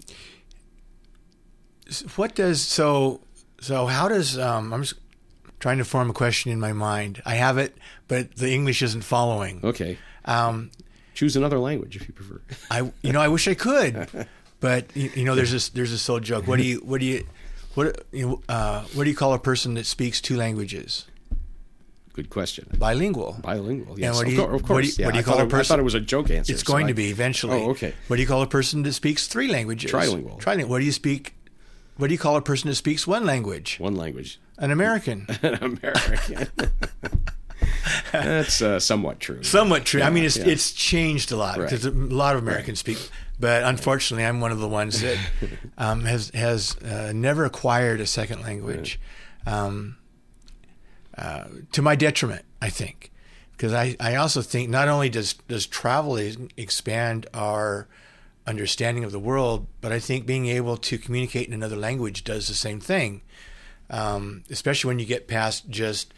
[2.16, 3.20] what does so
[3.60, 4.94] so how does um, I'm just
[5.58, 7.22] trying to form a question in my mind.
[7.24, 9.60] I have it, but the English isn't following.
[9.64, 9.98] Okay.
[10.24, 10.70] Um,
[11.14, 12.40] Choose another language if you prefer.
[12.70, 14.08] I you know I wish I could,
[14.60, 16.46] but you, you know there's this there's this old joke.
[16.46, 17.26] What do you what do you
[17.74, 18.04] what
[18.48, 21.06] uh, what do you call a person that speaks two languages?
[22.18, 22.66] Good question.
[22.76, 23.36] Bilingual.
[23.40, 24.16] Bilingual, yes.
[24.16, 24.86] what do of, of what do course.
[24.98, 25.06] you- yeah.
[25.06, 26.52] what do you call a person- I thought it was a joke answer.
[26.52, 27.62] It's so going I- to be eventually.
[27.62, 27.94] Oh, okay.
[28.08, 29.92] What do you call a person that speaks three languages?
[29.92, 30.40] Trilingual.
[30.40, 30.66] Trilingual.
[30.66, 31.36] What do you speak?
[31.96, 33.76] What do you call a person that speaks one language?
[33.78, 34.40] One language.
[34.58, 35.26] An American.
[35.42, 36.48] An American.
[38.12, 39.44] That's uh, somewhat true.
[39.44, 40.02] Somewhat true.
[40.02, 40.46] I mean, it's yeah.
[40.48, 41.70] it's changed a lot Right.
[41.70, 42.98] because a lot of Americans speak,
[43.38, 45.18] but unfortunately, I'm one of the ones that
[45.78, 48.98] um, has has uh, never acquired a second language,
[49.46, 49.97] um,
[51.18, 53.10] uh, to my detriment, I think,
[53.52, 56.16] because I, I also think not only does does travel
[56.56, 57.88] expand our
[58.46, 62.46] understanding of the world, but I think being able to communicate in another language does
[62.48, 63.22] the same thing,
[63.90, 66.14] um, especially when you get past just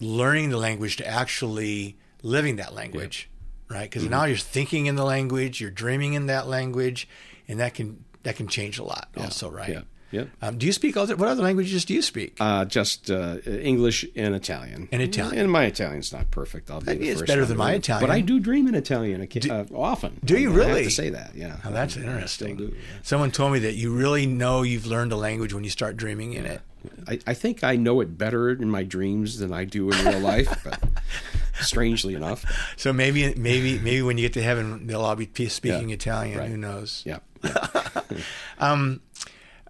[0.00, 3.28] learning the language to actually living that language,
[3.68, 3.82] right?
[3.90, 4.10] Because Mm-hmm.
[4.12, 7.08] now you're thinking in the language, you're dreaming in that language,
[7.48, 9.68] and that can that can change a lot, also, right?
[9.70, 9.82] Yeah.
[10.12, 10.24] Yeah.
[10.40, 11.16] Um, do you speak other?
[11.16, 12.36] What other languages do you speak?
[12.38, 14.88] Uh, just uh, English and Italian.
[14.92, 15.38] And Italian.
[15.38, 16.70] And my Italian's not perfect.
[16.70, 17.84] I'll be the It's first better than my admit.
[17.86, 18.08] Italian.
[18.08, 20.20] But I do dream in Italian occa- uh, often.
[20.24, 20.84] Do you I- I have really?
[20.84, 21.56] to say that, yeah.
[21.64, 22.56] Oh, that's I- still interesting.
[22.56, 22.80] do, yeah.
[23.02, 26.34] Someone told me that you really know you've learned a language when you start dreaming
[26.34, 26.60] in it.
[27.08, 30.20] I, I think I know it better in my dreams than I do in real
[30.20, 30.80] life, but
[31.60, 32.44] strangely enough.
[32.76, 36.38] So maybe maybe maybe when you get to heaven, they'll all be speaking Yeah, Italian.
[36.38, 36.48] right.
[36.48, 37.02] Who knows?
[37.04, 37.18] Yeah.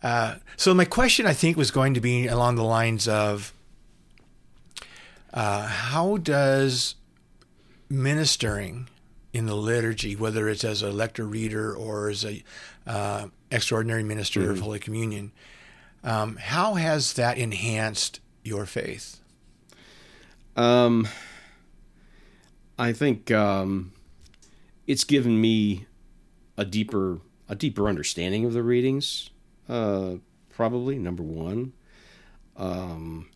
[0.02, 3.52] Uh, so my question, I think, was going to be along the lines of
[5.32, 6.94] uh, how does
[7.88, 8.88] ministering
[9.32, 12.42] in the liturgy, whether it's as a lector reader or as a
[12.87, 15.32] uh, extraordinary minister of Holy Communion,
[16.02, 19.20] um, how has that enhanced your faith?
[20.56, 21.06] Um,
[22.78, 23.92] I think um,
[24.87, 25.87] it's given me
[26.56, 29.30] a deeper a deeper understanding of the readings.
[29.68, 30.16] Uh,
[30.50, 31.72] probably number one.
[32.57, 33.29] Um,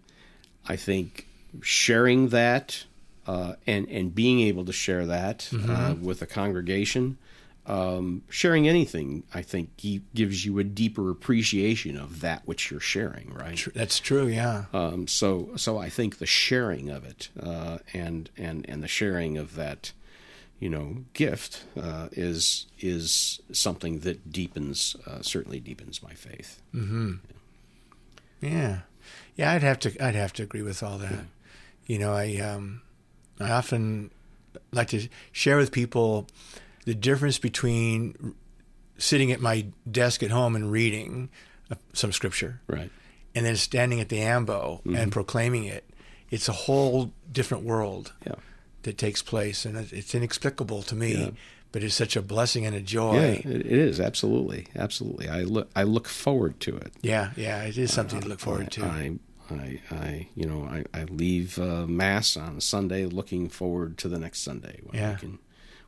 [0.66, 1.27] I think
[1.62, 2.85] sharing that
[3.27, 7.19] uh, and and being able to share that uh, with a congregation,
[7.66, 13.33] um, sharing anything, I think gives you a deeper appreciation of that which you're sharing.
[13.35, 13.62] Right.
[13.75, 14.27] That's true.
[14.27, 14.64] Yeah.
[14.73, 19.37] Um, so so I think the sharing of it uh, and and and the sharing
[19.37, 19.93] of that
[20.61, 26.61] you know gift uh, is is something that deepens uh, certainly deepens my faith.
[28.40, 28.81] Yeah,
[29.37, 29.53] yeah.
[29.53, 30.05] I'd have to.
[30.05, 31.25] I'd have to agree with all that.
[31.87, 32.83] You know, I um,
[33.38, 34.11] I often
[34.73, 36.27] like to share with people
[36.87, 38.35] the difference between
[38.99, 41.29] sitting at my desk at home and reading
[41.70, 42.90] uh, some scripture, Right.
[43.35, 45.85] and then standing at the ambo and proclaiming it.
[46.31, 48.35] It's a whole different world Yeah.
[48.83, 51.14] That takes place, and it's inexplicable to me.
[51.14, 51.31] Yeah.
[51.73, 53.14] But it's such a blessing and a joy.
[53.14, 55.29] Yeah, it, is absolutely, absolutely.
[55.29, 56.93] I look, I look forward to it.
[57.01, 58.85] Yeah, yeah, it is something to look forward to.
[58.85, 59.12] I,
[59.51, 64.19] I, I, you know, I, I leave uh, mass on Sunday, looking forward to the
[64.19, 65.38] next Sunday when I can,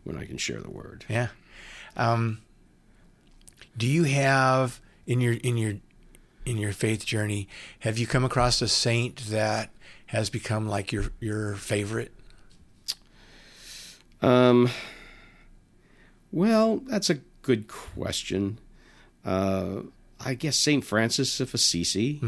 [0.05, 1.05] when I can share the word.
[1.09, 1.29] Yeah.
[1.97, 2.43] Um,
[3.77, 5.75] do you have in your in your
[6.45, 7.49] in your faith journey
[7.81, 9.71] have you come across a saint that
[10.07, 12.13] has become like your your favorite?
[14.23, 14.71] Um,
[16.31, 18.59] well, that's a good question.
[19.25, 19.83] Uh,
[20.21, 22.19] I guess Saint Francis of Assisi,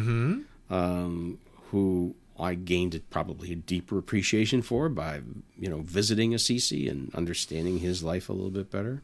[0.70, 1.38] um,
[1.70, 5.20] who I gained probably a deeper appreciation for by
[5.58, 9.02] you know visiting Assisi and understanding his life a little bit better.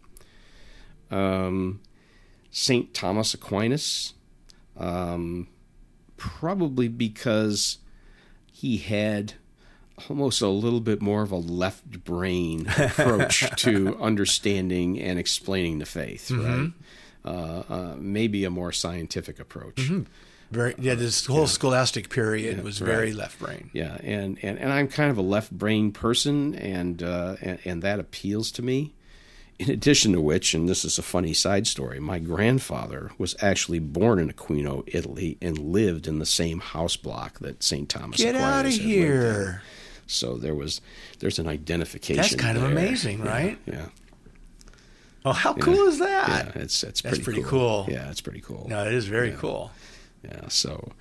[1.10, 1.80] Um,
[2.50, 4.14] Saint Thomas Aquinas,
[4.76, 5.46] um,
[6.16, 7.78] probably because
[8.52, 9.34] he had
[10.08, 15.86] almost a little bit more of a left brain approach to understanding and explaining the
[15.86, 16.72] faith, right?
[17.24, 17.28] Uh,
[17.68, 19.90] uh, maybe a more scientific approach.
[20.50, 20.94] Very yeah.
[20.94, 23.70] This whole scholastic period was very left brain.
[23.72, 27.82] Yeah, and, and, and I'm kind of a left brain person, and, uh, and and
[27.82, 28.94] that appeals to me.
[29.60, 33.78] In addition to which, and this is a funny side story, my grandfather was actually
[33.78, 37.86] born in Aquino, Italy, and lived in the same house block that St.
[37.86, 38.88] Thomas Get Aquinas out of had lived in.
[38.88, 39.62] here!
[40.10, 40.80] So there was
[41.20, 42.16] there's an identification.
[42.22, 43.58] That's kind of amazing, Yeah, right?
[43.66, 43.86] Yeah,
[45.24, 46.28] Oh, how cool is that?
[46.56, 47.84] yeah, it's it's That's pretty, pretty cool.
[47.84, 47.92] cool.
[47.94, 48.66] Yeah, it's pretty cool.
[48.68, 49.70] No, it is very cool.
[50.24, 50.92] Yeah, so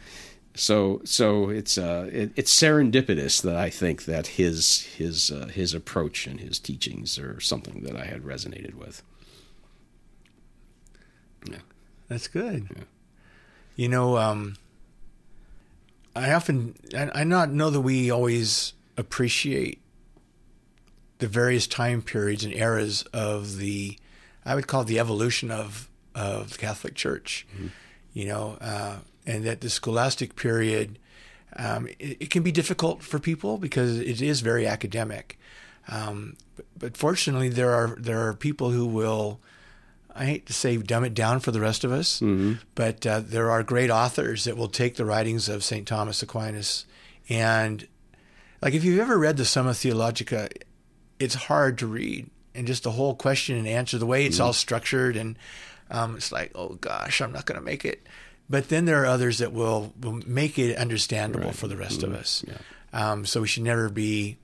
[0.56, 5.74] so so it's uh it, it's serendipitous that I think that his his uh, his
[5.74, 9.02] approach and his teachings are something that I had resonated with.
[11.50, 11.60] Yeah.
[12.10, 12.68] That's good.
[12.76, 12.84] Yeah.
[13.76, 14.56] You know, um,
[16.16, 19.82] I often, I, I not know that we always appreciate
[21.20, 23.98] the various time periods and eras of the,
[24.46, 27.48] I would call it the evolution of of the Catholic Church.
[28.14, 30.98] You know, uh, and that the scholastic period,
[31.56, 35.38] um, it, it can be difficult for people because it is very academic.
[35.88, 39.40] Um, but, but fortunately, there are there are people who will.
[40.16, 42.20] I hate to say dumb it down for the rest of us,
[42.76, 45.88] but uh, there are great authors that will take the writings of St.
[45.88, 46.86] Thomas Aquinas
[47.30, 47.88] and,
[48.62, 50.50] like, if you've ever read the Summa Theologica,
[51.20, 52.30] it's hard to read.
[52.56, 55.38] And just the whole question and answer, the way it's all structured, and
[55.92, 58.06] um, it's like, oh gosh, I'm not going to make it.
[58.50, 62.14] But then there are others that will, will make it understandable for the rest of
[62.14, 62.44] us.
[62.92, 64.38] Um, so we should never be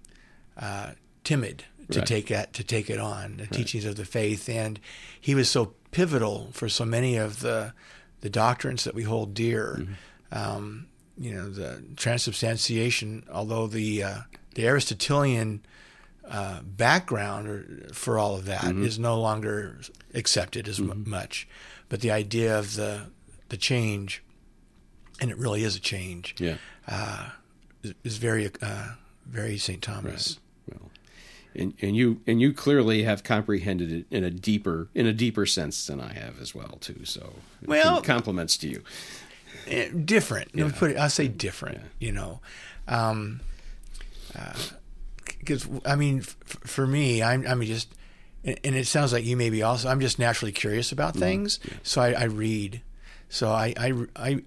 [0.58, 0.92] uh,
[1.24, 2.08] timid to Right.
[2.08, 3.38] take that to take it on.
[3.38, 4.48] The teachings of the faith.
[4.50, 4.80] And
[5.20, 7.74] he was so pivotal for so many of the
[8.22, 9.86] the doctrines that we hold dear.
[10.32, 14.18] Um, you know the transubstantiation although the uh,
[14.56, 15.66] the Aristotelian
[16.28, 19.80] uh, background or, for all of that is no longer
[20.14, 21.48] accepted as mu much
[21.90, 23.08] but the idea of the
[23.50, 24.24] the change
[25.22, 26.58] and it really is a change Yeah.
[27.84, 28.90] is, is very uh,
[29.26, 29.82] very St.
[29.82, 30.90] Thomas Well,
[31.56, 35.46] and and you and you clearly have comprehended it in a deeper in a deeper
[35.46, 37.06] sense than I have as well too.
[37.06, 37.34] So
[37.66, 38.84] Well- compliments to you.
[40.06, 40.54] Different.
[40.54, 40.98] Me put it.
[40.98, 41.80] I'll say different.
[42.00, 42.40] You know,
[42.88, 43.42] um,
[44.38, 44.54] uh,
[45.40, 47.94] because I mean, f- for me, I'm I'm just,
[48.44, 49.90] and it sounds like you maybe also.
[49.90, 52.82] I'm just naturally curious about mm, things, so I, I read.
[53.30, 54.44] So I, I I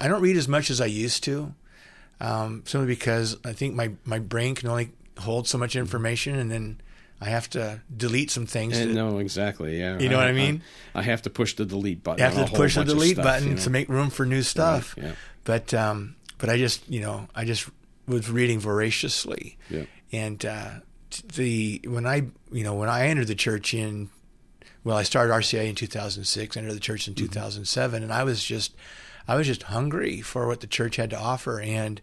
[0.00, 1.54] I don't read as much as I used to,
[2.20, 5.80] um, simply because I think my my brain can only hold so much mm.
[5.80, 6.80] information, and then
[7.20, 8.78] I have to delete some things.
[8.78, 9.78] And to, no, exactly.
[9.78, 9.98] Yeah.
[9.98, 10.62] You know what I mean?
[10.94, 12.18] I, have to push the delete button.
[12.18, 13.60] you have to push the delete stuff, button you know?
[13.60, 14.94] to make room for new stuff.
[14.96, 15.12] yeah.
[15.44, 17.68] But um, but I just you know I just
[18.06, 19.84] was reading voraciously, Yeah.
[20.12, 20.70] and uh,
[21.34, 24.08] the when I you know when I entered the church in
[24.84, 27.26] well I started RCIA in 2006, entered the church in Mm-hmm.
[27.26, 28.74] 2007, and I was just
[29.28, 32.00] I was just hungry for what the church had to offer, and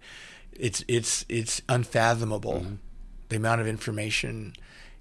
[0.53, 2.75] it's it's it's unfathomable Mm-hmm.
[3.29, 4.53] the amount of information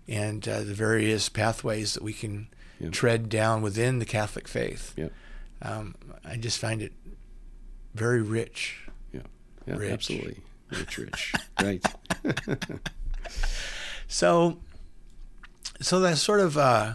[0.08, 2.48] and uh, the various pathways that we can
[2.80, 2.90] Yeah.
[2.90, 4.92] tread down within the Catholic faith.
[4.96, 5.08] Yeah.
[5.62, 5.94] Um,
[6.24, 6.92] I just find it
[7.94, 8.86] very rich.
[9.12, 9.20] Yeah.
[9.66, 9.76] Yeah.
[9.76, 9.92] Rich.
[9.92, 10.36] Absolutely.
[10.70, 11.32] Rich, rich.
[11.62, 11.84] right.
[14.08, 14.58] So,
[15.80, 16.94] so that sort of uh,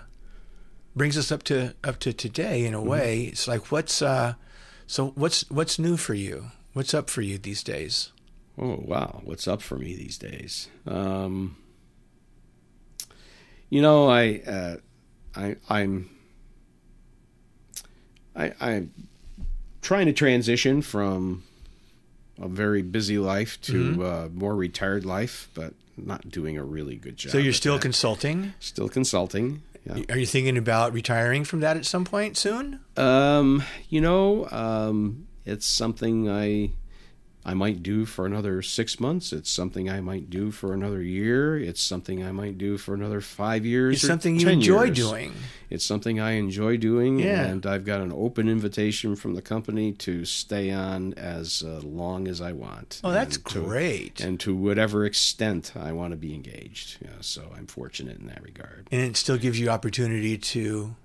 [0.96, 3.24] brings us up to up to today in a way.
[3.24, 4.36] It's like what's uh,
[4.88, 6.52] so what's what's new for you?
[6.74, 8.12] What's up for you these days?
[8.58, 10.70] Oh wow, what's up for me these days?
[10.88, 11.58] Um,
[13.72, 14.76] you know, I, uh,
[15.36, 16.10] I, I'm,
[18.36, 18.92] I, I'm
[19.82, 21.44] trying to transition from
[22.40, 27.16] a very busy life to a more retired life, but not doing a really good
[27.18, 27.32] job.
[27.32, 27.82] So you're still that.
[27.82, 28.54] consulting.
[28.60, 29.64] still consulting.
[29.86, 30.04] Yeah.
[30.10, 32.82] Are you thinking about retiring from that at some point soon?
[32.98, 36.72] Um, you know, um, it's something I
[37.44, 39.34] I might do for another six months.
[39.34, 41.58] It's something I might do for another year.
[41.58, 43.96] It's something I might do for another five years.
[43.96, 44.98] It's something you 10 enjoy years.
[44.98, 45.34] doing.
[45.72, 47.46] It's something I enjoy doing, Yeah.
[47.46, 52.28] and I've got an open invitation from the company to stay on as uh, long
[52.28, 53.02] as I want.
[53.04, 54.20] Oh, that's and to- great.
[54.22, 56.98] and to whatever extent I want to be engaged.
[57.02, 58.88] Yeah, so I'm fortunate in that regard.
[58.92, 60.96] and it still gives you opportunity to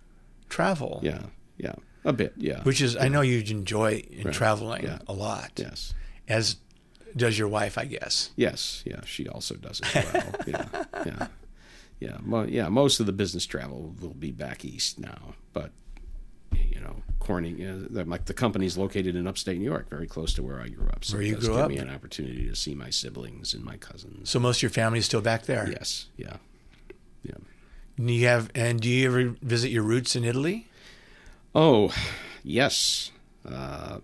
[0.50, 1.00] travel.
[1.02, 1.22] Yeah,
[1.56, 1.74] yeah,
[2.04, 2.34] a bit.
[2.36, 4.34] Yeah, Which is, I know you enjoy in Right.
[4.34, 4.98] traveling Yeah.
[5.08, 5.94] a lot, yes.
[6.28, 6.56] As
[7.16, 8.30] does your wife, I guess.
[8.36, 10.34] Yes, yeah, she also does as well.
[10.46, 11.26] yeah, yeah,
[12.00, 12.68] yeah, Mo- yeah.
[12.68, 15.70] Most of the business travel will be back east now, but
[16.52, 20.34] you know, Corning, uh, the- like the company's located in upstate New York, very close
[20.34, 21.04] to where I grew up.
[21.04, 21.68] So Where it you grew give up.
[21.70, 24.28] me an opportunity to see my siblings and my cousins.
[24.30, 25.68] So most of your family is still back there.
[25.70, 26.36] Yes, yeah,
[27.22, 27.34] yeah.
[27.98, 30.68] Do you have, and do you ever visit your roots in Italy?
[31.54, 31.94] Oh,
[32.44, 33.10] yes.
[33.48, 34.00] Uh,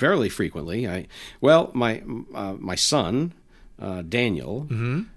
[0.00, 0.88] fairly frequently.
[0.88, 1.06] I
[1.40, 2.02] well, my
[2.34, 3.34] uh, my son
[3.78, 4.66] uh, Daniel,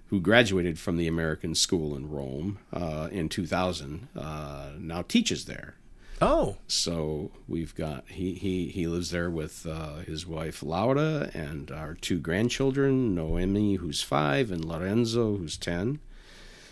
[0.10, 5.76] who graduated from the American School in Rome uh, in 2000, uh, now teaches there.
[6.22, 11.72] Oh, So we've got he he he lives there with uh, his wife Laura and
[11.72, 16.00] our two grandchildren, Noemi, who's five, and Lorenzo, who's ten.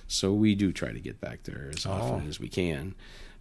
[0.08, 2.96] So we do try to get back there as often as we can.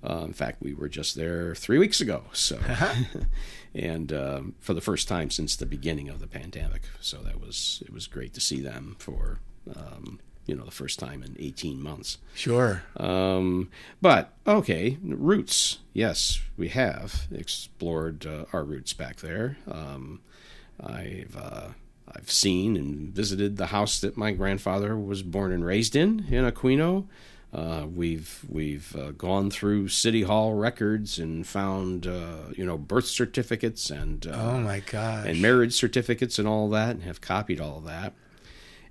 [0.08, 2.22] Uh, in fact, we were just there three weeks ago.
[2.32, 2.56] So,
[3.74, 6.82] and um, for the first time since the beginning of the pandemic.
[7.00, 9.38] So that was it was great to see them for
[9.76, 12.18] um, you know the first time in eighteen months.
[12.34, 12.82] sure.
[12.96, 15.78] Um, but okay, roots.
[15.92, 19.58] Yes, we have explored uh, our roots back there.
[19.70, 20.20] Um,
[20.82, 21.68] I've uh,
[22.08, 26.44] I've seen and visited the house that my grandfather was born and raised in in
[26.50, 27.06] Aquino.
[27.52, 33.06] Uh, we've we've uh, gone through city hall records and found uh, you know birth
[33.06, 35.26] certificates and uh, Oh my gosh.
[35.26, 38.12] and marriage certificates and all that, and have copied all of that.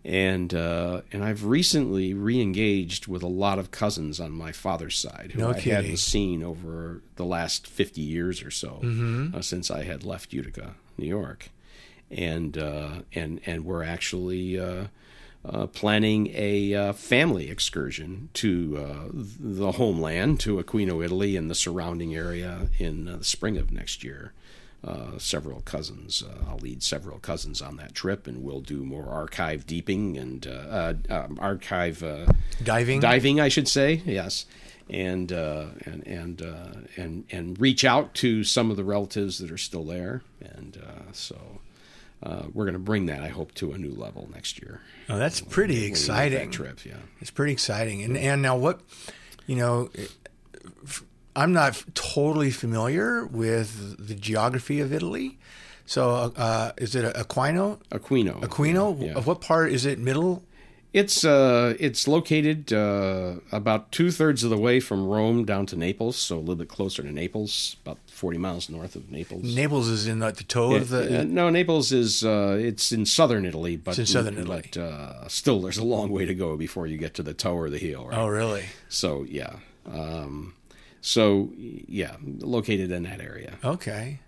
[0.03, 5.31] And uh, and I've recently re-engaged with a lot of cousins on my father's side
[5.33, 5.73] who No I kidding.
[5.73, 9.35] hadn't seen over the last fifty years or so Mm-hmm.
[9.35, 11.49] uh, since I had left Utica, New York,
[12.11, 14.59] and uh, and and we're actually.
[15.51, 21.55] Uh, planning a uh, family excursion to uh, the homeland, to Aquino, Italy, and the
[21.55, 24.33] surrounding area in uh, the spring of next year.
[24.81, 26.23] Uh, several cousins.
[26.23, 30.47] Uh, I'll lead several cousins on that trip, and we'll do more archive deeping and
[30.47, 32.27] uh, uh, um, archive uh,
[32.63, 33.01] Diving?
[33.01, 34.01] diving, I should say.
[34.05, 34.45] Yes,
[34.89, 39.51] and uh, and and uh, and and reach out to some of the relatives that
[39.51, 41.59] are still there, and uh, so.
[42.21, 44.81] Uh, we're going to bring that, I hope, to a new level next year.
[45.07, 46.39] Oh, that's pretty When we make exciting.
[46.39, 46.97] That trip, yeah.
[47.21, 48.03] It's pretty exciting.
[48.03, 48.81] And and now what,
[49.47, 49.89] you know,
[51.35, 55.37] I'm not totally familiar with the geography of Italy.
[55.85, 57.79] So uh, is it Aquino?
[57.89, 58.41] Aquino.
[58.41, 59.01] Aquino?
[59.01, 59.19] Yeah.
[59.21, 59.97] What part is it?
[59.97, 60.43] Middle?
[60.91, 65.75] It's uh, it's located uh, about two thirds of the way from Rome down to
[65.75, 69.43] Naples, so a little bit closer to Naples, about forty miles north of Naples.
[69.55, 71.21] Naples is in like the toe of the.
[71.21, 74.61] Uh, no, Naples is uh, it's in southern Italy, but in southern Italy.
[74.71, 77.55] but, uh, still, there's a long way to go before you get to the toe
[77.55, 78.07] or the heel.
[78.07, 78.17] Right?
[78.17, 78.65] oh, really?
[78.89, 79.55] So yeah,
[79.91, 80.53] um,
[81.01, 84.19] so yeah, located in that area, Okay.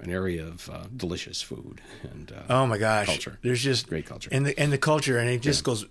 [0.00, 3.06] an area of uh, delicious food and uh, Oh my gosh.
[3.06, 3.38] Culture.
[3.42, 4.30] There's just Great culture.
[4.32, 5.84] and the and the culture, and it just goes.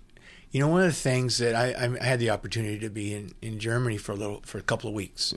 [0.50, 3.32] You know, one of the things that I, I had the opportunity to be in,
[3.42, 5.34] in Germany for a little for a couple of weeks,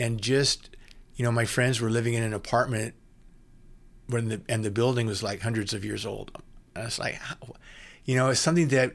[0.00, 0.70] and just
[1.16, 2.94] you know, my friends were living in an apartment
[4.08, 6.30] when the and the building was like hundreds of years old.
[6.74, 7.36] And it's like, how,
[8.04, 8.94] you know, it's something that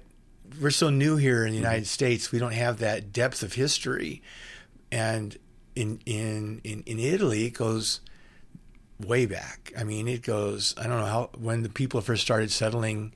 [0.62, 1.86] we're so new here in the United mm-hmm.
[1.86, 2.32] States.
[2.32, 4.22] We don't have that depth of history,
[4.92, 5.38] and
[5.76, 8.02] in in in, in Italy, it goes
[9.00, 9.72] way back.
[9.78, 10.74] I mean, it goes.
[10.78, 13.14] I don't know how when the people first started settling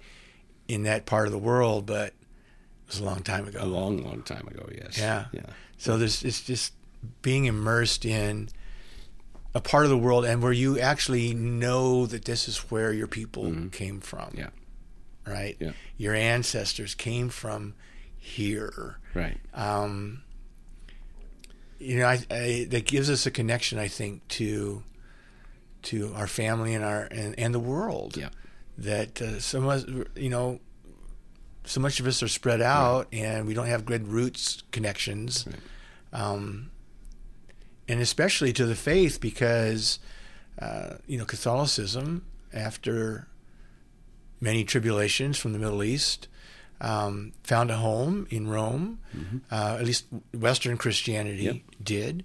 [0.68, 3.60] in that part of the world, but it was a long time ago.
[3.62, 4.68] A long, long time ago.
[4.74, 4.98] Yes.
[4.98, 5.26] Yeah.
[5.32, 5.42] Yeah.
[5.78, 6.74] So there's it's just
[7.22, 8.50] being immersed in
[9.54, 13.08] a part of the world and where you actually know that this is where your
[13.08, 14.28] people came from.
[14.30, 14.38] Mm-hmm.
[14.40, 14.50] Yeah.
[15.26, 15.58] Right.
[15.60, 15.72] Yeah.
[15.98, 17.74] Your ancestors came from
[18.18, 18.98] here.
[19.14, 19.38] Right.
[19.54, 20.24] Um,
[21.80, 24.84] you know, I, I, that gives us a connection, I think, to
[25.84, 28.16] to our family and our and, and the world.
[28.18, 28.30] Yeah.
[28.78, 29.84] That uh, so much,
[30.16, 30.60] you know,
[31.66, 36.22] so much of us are spread out, and we don't have good roots connections, Right.
[36.22, 36.72] um,
[37.92, 40.00] and especially to the faith, because
[40.60, 43.28] uh, you know Catholicism after
[44.40, 46.28] many tribulations from the Middle East.
[46.80, 48.98] Um, found a home in Rome,
[49.52, 51.56] uh, at least Western Christianity Yep.
[51.84, 52.24] did,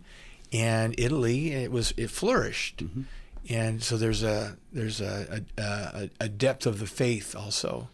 [0.51, 2.83] and Italy it was it flourished,
[3.51, 7.91] and so there's a there's a a, a, depth of the faith also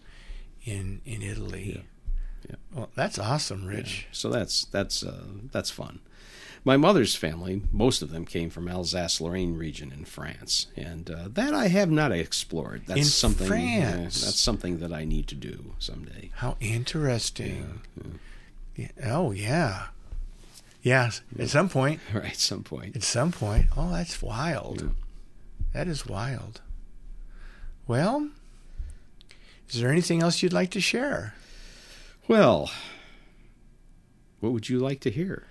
[0.64, 1.82] in in Italy.
[2.48, 2.56] Yeah.
[2.72, 4.02] Well, that's awesome, Rich.
[4.02, 4.08] Yeah.
[4.12, 5.98] So that's that's uh, that's fun.
[6.64, 11.52] My mother's family, most of them came from Alsace-Lorraine region in France, and uh, that
[11.52, 12.82] I have not explored.
[12.86, 13.48] That's In something.
[13.48, 14.22] France?
[14.24, 16.30] that's something that I need to do someday.
[16.36, 17.80] How interesting.
[18.76, 18.88] Yeah.
[19.04, 19.88] Oh yeah,
[20.82, 21.10] yeah.
[21.36, 22.94] At some point, Right, at some point.
[22.94, 23.66] at some point.
[23.76, 24.82] Oh, that's wild.
[24.82, 24.88] Yeah.
[25.74, 26.60] That is wild.
[27.88, 28.28] Well,
[29.68, 31.34] is there anything else you'd like to share?
[32.28, 32.70] Well,
[34.38, 35.46] what would you like to hear?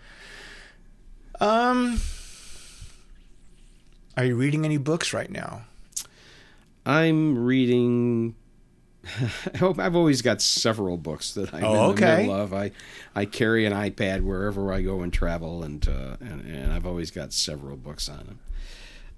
[1.41, 1.99] Um,
[4.15, 5.63] are you reading any books right now?
[6.85, 8.35] I'm reading.
[9.53, 12.17] I hope I've always got several books that I'm Oh, in the okay.
[12.27, 12.53] middle of.
[12.53, 12.71] I
[13.15, 17.09] I carry an iPad wherever I go and travel, and uh, and, and I've always
[17.09, 18.39] got several books on them.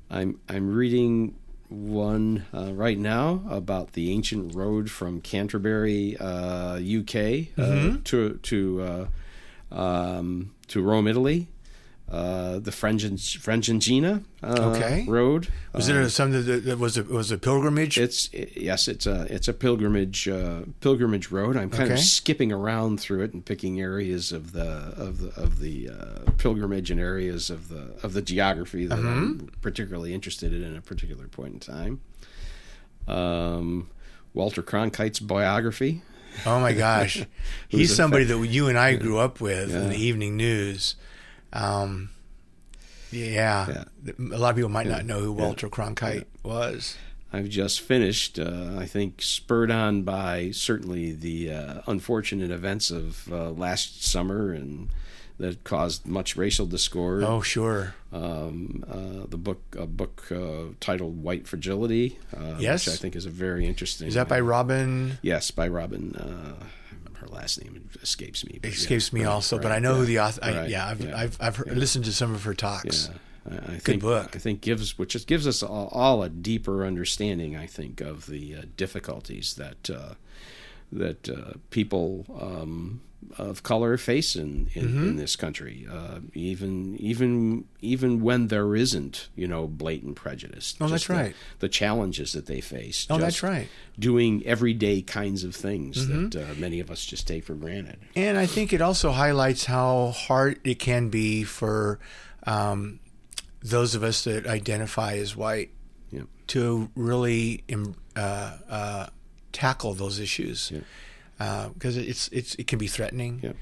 [0.10, 1.36] I'm I'm reading
[1.68, 8.82] one uh, right now about the ancient road from Canterbury, uh, UK, uh, to to
[8.82, 11.48] uh, um, to Rome, Italy.
[12.14, 15.03] Uh, the Frengen, Francigena uh, Okay.
[15.07, 15.47] road.
[15.74, 17.97] Was Uh, it something that, that was a was a pilgrimage?
[17.97, 21.57] it's yes, it's a it's a pilgrimage uh, pilgrimage road.
[21.57, 21.93] I'm kind Okay.
[21.93, 26.32] of skipping around through it and picking areas of the of the of the uh,
[26.38, 30.82] pilgrimage and areas of the of the geography that I'm particularly interested in at a
[30.82, 31.99] particular point in time.
[33.07, 33.89] Um,
[34.36, 36.03] Walter Cronkite's biography.
[36.45, 37.24] oh my gosh,
[37.70, 40.95] he's somebody that you and I grew up with in the evening news.
[41.54, 42.10] Um,
[43.12, 46.97] yeah, a lot of people might not know who Walter Cronkite was.
[47.32, 48.38] I've just finished.
[48.39, 54.51] Uh, I think spurred on by certainly the uh, unfortunate events of uh, last summer
[54.51, 54.89] and
[55.39, 57.24] that caused much racial discord.
[57.24, 62.86] Oh sure, um, uh, the book a book uh, titled White Fragility, uh, Yes.
[62.88, 64.08] which I think is a very interesting.
[64.08, 65.18] is that by Robin?
[65.24, 66.16] Yes, by Robin.
[67.24, 68.60] Her last name escapes me.
[68.62, 70.40] but It yeah, escapes me right, also, but I know yeah, who the author.
[70.44, 73.10] I, right, yeah, I've, yeah, I've I've heard, listened to some of her talks.
[73.12, 73.18] yeah.
[73.68, 74.36] I, think, book.
[74.36, 77.58] I think gives which just gives us all, all a deeper understanding.
[77.58, 80.14] I think of the uh, difficulties that uh,
[80.92, 83.02] that uh, people um,
[83.38, 85.04] of color face in in, Mm-hmm.
[85.10, 90.76] in this country, uh, even even even when there isn't you know blatant prejudice.
[90.82, 91.36] Oh, that's the- right.
[91.60, 93.08] The challenges that they face.
[93.10, 93.68] Oh, that's right.
[93.98, 96.30] Doing everyday kinds of things Mm-hmm.
[96.30, 97.98] that uh, many of us just take for granted.
[98.16, 102.00] And I think it also highlights how hard it can be for
[102.46, 103.00] um,
[103.62, 105.70] those of us that identify as white
[106.12, 106.24] Yeah.
[106.48, 109.08] to really um, uh, uh,
[109.52, 110.82] tackle those issues Yeah.
[111.38, 113.40] Because it's it's it can be threatening.
[113.44, 113.54] Yeah.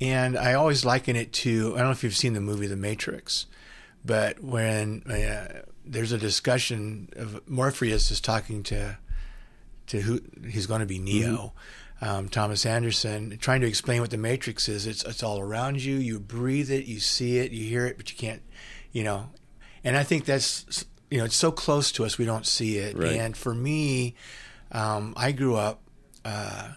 [0.00, 2.76] And I always liken it to I don't know if you've seen the movie The
[2.76, 3.46] Matrix,
[4.04, 8.98] but when uh, there's a discussion of Morpheus is talking to
[9.88, 11.52] to who he's going to be Neo,
[12.00, 14.86] um, Thomas Anderson, trying to explain what the Matrix is.
[14.86, 15.96] It's it's all around you.
[15.96, 18.42] You breathe it, you see it, you hear it, but you can't,
[18.92, 19.30] you know.
[19.84, 22.96] And I think that's you know it's so close to us we don't see it.
[22.96, 23.12] Right.
[23.12, 24.14] And for me,
[24.72, 25.80] um, I grew up
[26.24, 26.70] uh,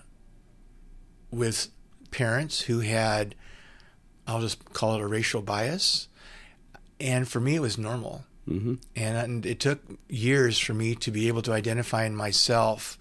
[1.34, 1.70] with
[2.12, 3.36] parents who had,
[4.28, 6.08] I'll just call it a racial bias,
[7.00, 8.24] and for me it was normal.
[8.48, 8.76] Mm-hmm.
[8.96, 9.80] And, and it took
[10.10, 12.98] years for me to be able to identify in myself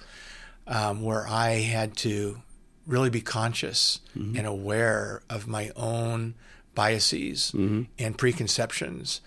[0.66, 2.40] um, where I had to
[2.86, 6.34] really be conscious and aware of my own
[6.74, 7.52] biases
[7.98, 9.20] and preconceptions.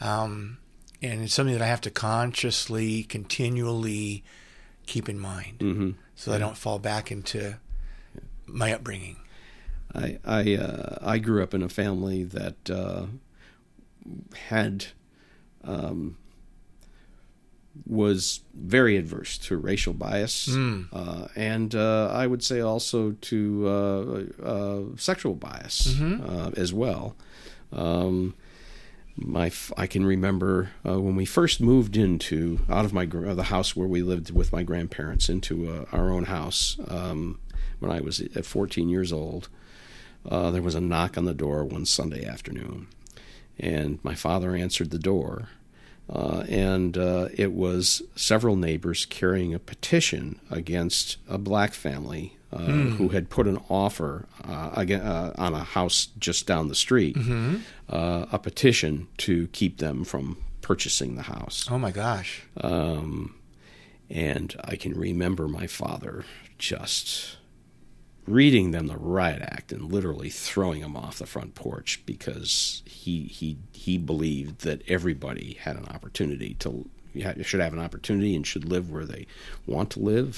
[0.00, 0.58] Um,
[1.02, 4.22] and it's something that I have to consciously, continually
[4.86, 5.90] keep in mind Mm-hmm.
[6.14, 7.56] so I don't fall back into
[8.46, 9.16] my upbringing.
[9.94, 13.06] I I uh, I grew up in a family that uh,
[14.48, 14.86] had
[15.62, 16.16] um,
[17.86, 20.82] was very adverse to racial bias, Hmm.
[20.92, 26.22] uh, and uh, I would say also to uh, uh, sexual bias Mm-hmm.
[26.28, 27.16] uh, as well.
[27.72, 28.34] Um,
[29.16, 33.44] my I can remember uh, when we first moved into out of my uh, the
[33.44, 37.38] house where we lived with my grandparents into uh, our own house um,
[37.84, 39.48] when I was 14 years old.
[40.28, 42.86] Uh, there was a knock on the door one Sunday afternoon,
[43.58, 45.48] and my father answered the door.
[46.08, 52.58] Uh, and uh, it was several neighbors carrying a petition against a black family uh,
[52.58, 57.16] who had put an offer uh, again, uh, on a house just down the street,
[57.88, 61.66] uh, a petition to keep them from purchasing the house.
[61.70, 62.42] Oh my gosh.
[62.60, 63.34] Um,
[64.10, 66.24] and I can remember my father
[66.58, 67.38] just
[68.26, 73.24] reading them the riot act and literally throwing them off the front porch because he
[73.24, 76.88] he he believed that everybody had an opportunity to
[77.42, 79.26] should have an opportunity and should live where they
[79.66, 80.36] want to live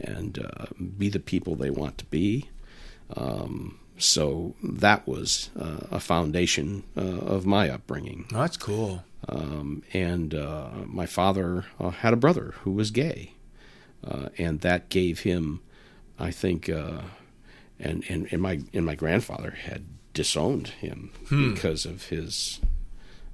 [0.00, 2.48] and uh, be the people they want to be.
[3.16, 8.26] Um, so that was uh, a foundation uh, of my upbringing.
[8.32, 9.02] Oh, that's cool.
[9.28, 13.32] Um, and uh, my father uh, had a brother who was gay,
[14.06, 15.60] uh, and that gave him,
[16.18, 17.02] I think, uh,
[17.78, 21.10] and, and and my and my grandfather had disowned him
[21.54, 22.60] because of his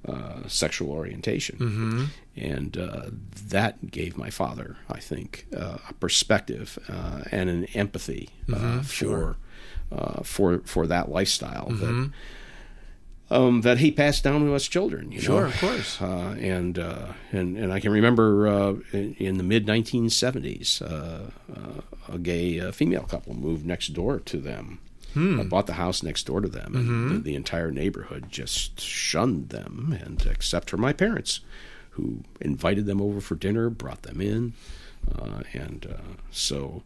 [0.07, 1.57] uh, sexual orientation,
[2.35, 3.05] and uh,
[3.49, 9.37] that gave my father, I think, uh, a perspective uh, and an empathy uh, for
[9.91, 12.11] uh, for for that lifestyle that
[13.31, 15.11] um, that he passed down to us children.
[15.11, 15.47] You Sure, know?
[15.47, 16.01] of course.
[16.01, 21.31] Uh, and uh, and and I can remember uh, in, in the mid 1970s, uh,
[21.53, 21.81] uh,
[22.13, 24.79] a gay uh, female couple moved next door to them.
[25.13, 25.39] Hmm.
[25.39, 27.13] I bought the house next door to them, and Mm-hmm.
[27.15, 31.39] the, the entire neighborhood just shunned them, and except for my parents,
[31.91, 34.53] who invited them over for dinner, brought them in,
[35.17, 36.01] uh, and uh,
[36.31, 36.83] so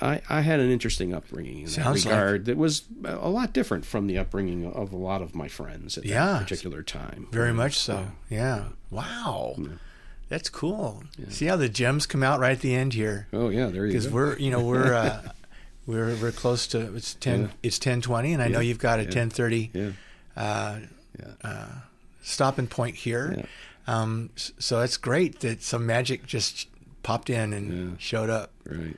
[0.00, 3.52] I, I had an interesting upbringing in Sounds that like- regard that was a lot
[3.52, 6.24] different from the upbringing of a lot of my friends at Yeah.
[6.26, 7.28] that particular time.
[7.32, 8.08] Very much so.
[8.28, 8.68] Yeah.
[8.90, 9.56] Wow.
[10.28, 11.04] That's cool.
[11.30, 13.26] See how the gems come out right at the end here.
[13.32, 13.98] Oh yeah, there you go.
[13.98, 15.22] Because we're, you know, we're uh,
[15.86, 17.42] we're we're close to it's ten.
[17.42, 17.48] Yeah.
[17.62, 19.10] It's ten twenty, and I know you've got a Yeah.
[19.10, 19.90] ten thirty yeah,
[20.36, 20.80] uh,
[21.42, 21.66] yeah.
[22.22, 23.36] stopping point here.
[23.38, 23.44] Yeah.
[23.86, 26.68] Um, so it's great that some magic just
[27.02, 27.96] popped in and Yeah.
[27.98, 28.50] showed up.
[28.66, 28.96] Right.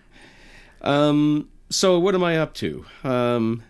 [0.82, 2.84] Um, so what am I up to?
[3.04, 3.62] Um,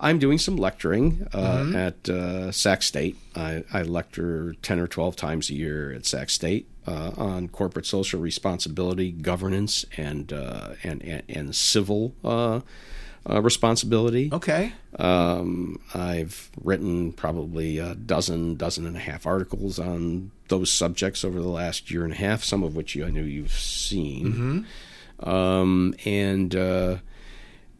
[0.00, 3.16] I'm doing some lecturing uh, at uh, Sac State.
[3.34, 7.86] I, I lecture ten or twelve times a year at Sac State uh, on corporate
[7.86, 12.60] social responsibility, governance, and uh, and, and and civil uh,
[13.28, 14.30] uh, responsibility.
[14.32, 14.72] Okay.
[14.98, 21.40] Um, I've written probably a dozen, dozen and a half articles on those subjects over
[21.40, 24.64] the last year and a half, some of which you, I know you've seen.
[25.20, 26.96] Um, and uh,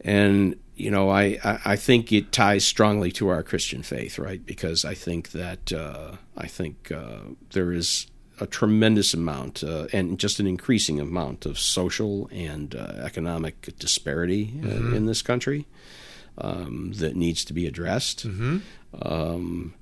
[0.01, 4.43] and you know, I, I think it ties strongly to our Christian faith, right?
[4.45, 7.19] Because I think that uh, I think uh,
[7.51, 8.07] there is
[8.39, 14.53] a tremendous amount uh, and just an increasing amount of social and uh, economic disparity
[14.63, 15.67] uh, in this country
[16.37, 18.23] um, that needs to be addressed.
[19.01, 19.73] Um,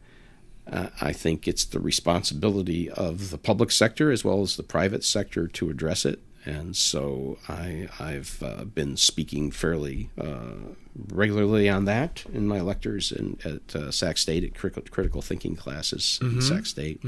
[0.72, 5.04] I I think it's the responsibility of the public sector as well as the private
[5.04, 6.20] sector to address it.
[6.48, 10.74] And so I, I've uh, been speaking fairly uh,
[11.12, 15.58] regularly on that in my lectures and at uh, Sac State at critical, critical thinking
[15.58, 17.02] classes in Sac State.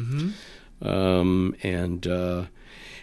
[0.81, 2.45] Um, and uh,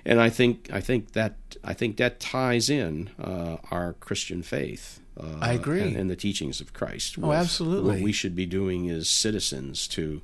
[0.04, 5.00] and I think I think that I think that ties in uh, our Christian faith.
[5.18, 5.80] Uh, I agree.
[5.80, 7.16] and, and the teachings of Christ.
[7.22, 7.94] Oh, absolutely.
[7.94, 10.20] What we should be doing as citizens to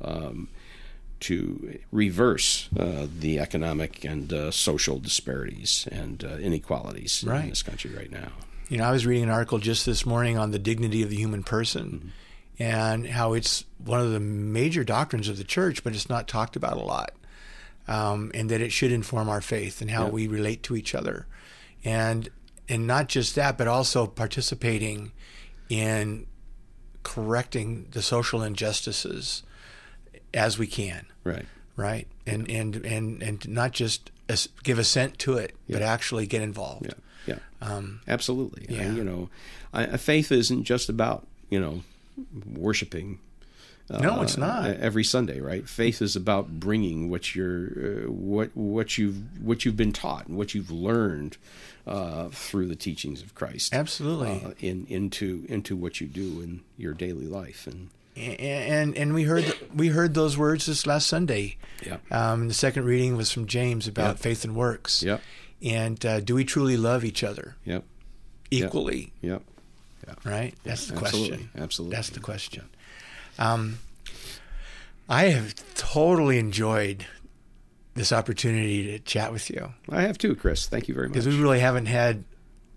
[0.00, 0.48] um,
[1.22, 7.90] to reverse uh, the economic and uh, social disparities and uh, inequalities in this country
[7.94, 8.28] right now.
[8.68, 11.16] You know, I was reading an article just this morning on the dignity of the
[11.16, 12.12] human person
[12.58, 12.62] Mm-hmm.
[12.64, 16.54] and how it's one of the major doctrines of the church, but it's not talked
[16.54, 17.12] about a lot.
[17.88, 20.10] Um, and that it should inform our faith and how Yeah.
[20.10, 21.26] we relate to each other.
[21.84, 22.28] And
[22.68, 25.12] and not just that, but also participating
[25.68, 26.26] in
[27.02, 29.42] correcting the social injustices
[30.34, 31.46] as we can Right.
[31.76, 34.10] right and and and and not just
[34.62, 36.86] give assent to it but actually get involved
[37.26, 37.38] Yeah.
[37.60, 37.66] Yeah.
[37.68, 38.66] um, Absolutely.
[38.76, 38.92] I- yeah.
[38.94, 39.28] you know,
[39.72, 41.82] I, I- faith isn't just about you know
[42.56, 43.18] worshiping.
[44.00, 44.70] No, it's not.
[44.76, 45.68] every Sunday, right?
[45.68, 47.66] Faith is about bringing what you're,
[48.06, 51.36] uh, what what you've what you've been taught and what you've learned
[51.86, 53.74] uh, through the teachings of Christ.
[53.74, 59.14] absolutely uh, in into into what you do in your daily life and and and
[59.14, 59.44] we heard
[59.74, 61.56] we heard those words this last Sunday.
[61.84, 61.96] Yeah.
[62.10, 64.18] Um, the second reading was from James about Yep.
[64.18, 65.02] faith and works.
[65.02, 65.20] Yep.
[65.62, 67.84] And uh, do we truly love each other Yep.
[68.50, 69.12] equally?
[69.22, 69.42] Yep.
[70.24, 70.54] Right.
[70.64, 71.28] That's the absolutely.
[71.38, 71.50] question.
[71.56, 71.96] Absolutely.
[71.96, 72.64] That's the question.
[73.38, 73.78] Um,
[75.08, 77.06] I have totally enjoyed
[77.94, 80.66] this opportunity to chat with you I have too, Chris.
[80.66, 81.14] Thank you very much.
[81.14, 82.24] because we really haven't had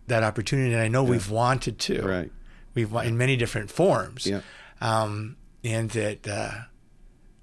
[0.08, 2.02] that opportunity, and I know we've wanted to.
[2.04, 2.32] right.
[2.74, 4.26] We've in many different forms.
[4.28, 4.42] Yeah.
[4.82, 6.52] Um, and that uh,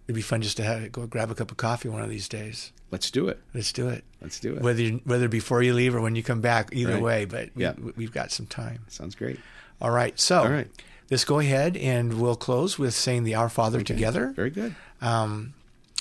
[0.06, 2.28] it'd be fun just to have go grab a cup of coffee one of these
[2.28, 2.72] days.
[2.90, 3.40] Let's do it.
[3.54, 4.04] Let's do it.
[4.20, 4.60] Let's do it.
[4.62, 7.02] Whether you, whether before you leave or when you come back, either Right.
[7.02, 7.24] way.
[7.24, 7.72] But we, Yeah.
[7.96, 8.80] we've got some time.
[8.88, 9.40] Sounds great.
[9.80, 10.18] All right.
[10.20, 10.68] So All right.
[11.10, 13.84] let's go ahead and we'll close with saying the Our Father Okay.
[13.94, 14.74] together, Very good.
[15.00, 15.54] um,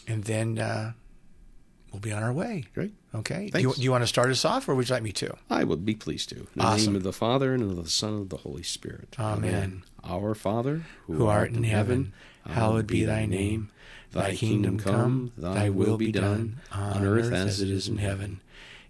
[0.07, 0.91] and then uh,
[1.91, 2.65] we'll be on our way.
[2.73, 2.93] Great.
[3.13, 3.49] Okay.
[3.53, 5.35] Do you, do you want to start us off, or would you like me to?
[5.49, 6.35] I would be pleased to.
[6.37, 6.87] In the Awesome.
[6.87, 9.15] name of the Father and of the Son and of the Holy Spirit.
[9.19, 9.83] Amen.
[10.03, 12.13] Our Father, Who art in heaven,
[12.47, 13.69] hallowed be thy name.
[14.11, 18.41] Thy kingdom come, thy will be done, on earth as it is in heaven.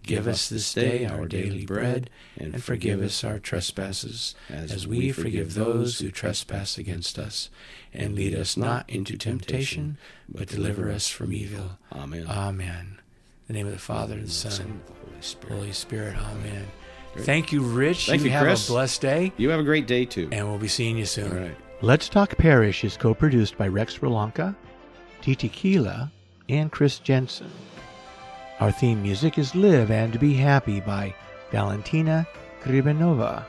[0.03, 5.53] Give us this day our daily bread, and forgive us our trespasses, as we forgive
[5.53, 7.49] those who trespass against us.
[7.93, 9.97] And lead us not into temptation,
[10.27, 11.77] but deliver us from evil.
[11.91, 12.25] Amen.
[12.27, 12.99] Amen.
[13.47, 15.55] In the name of the Father, and the Son, Son and the Holy Spirit.
[15.55, 16.15] Holy Spirit.
[16.17, 16.65] Amen.
[17.17, 18.07] Thank you, Rich.
[18.07, 18.69] Thank you, have Chris.
[18.69, 20.29] a blessed day, You have a great day too.
[20.31, 21.31] and we'll be seeing you soon.
[21.31, 21.57] All right.
[21.81, 24.55] Let's Talk Parish is co produced by Rex Rolanka,
[25.21, 26.11] Titi Keela,
[26.47, 27.49] and Chris Jensen.
[28.61, 31.15] Our theme music is Live and Be Happy by
[31.49, 32.27] Valentina
[32.61, 33.43] Kribenova.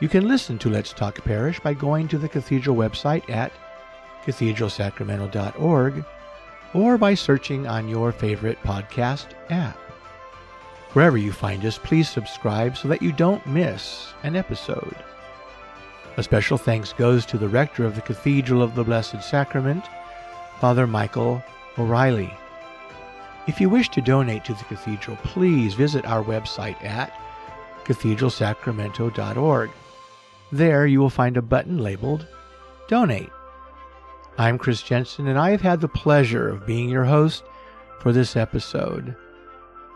[0.00, 3.52] You can listen to Let's Talk Parish by going to the Cathedral website at
[4.24, 6.04] cathedralsacramento.org
[6.74, 9.76] or by searching on your favorite podcast app.
[10.94, 14.96] Wherever you find us, please subscribe so that you don't miss an episode.
[16.16, 19.84] A special thanks goes to the rector of the Cathedral of the Blessed Sacrament,
[20.58, 21.40] Father Michael
[21.78, 22.36] O'Reilly.
[23.46, 27.12] If you wish to donate to the cathedral, please visit our website at
[27.84, 29.70] cathedralsacramento.org.
[30.52, 32.26] There you will find a button labeled
[32.88, 33.30] Donate.
[34.38, 37.42] I'm Chris Jensen, and I have had the pleasure of being your host
[38.00, 39.16] for this episode.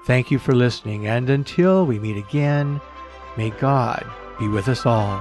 [0.06, 2.80] Thank you for listening, and until we meet again,
[3.36, 4.04] may God
[4.38, 5.20] be with us all.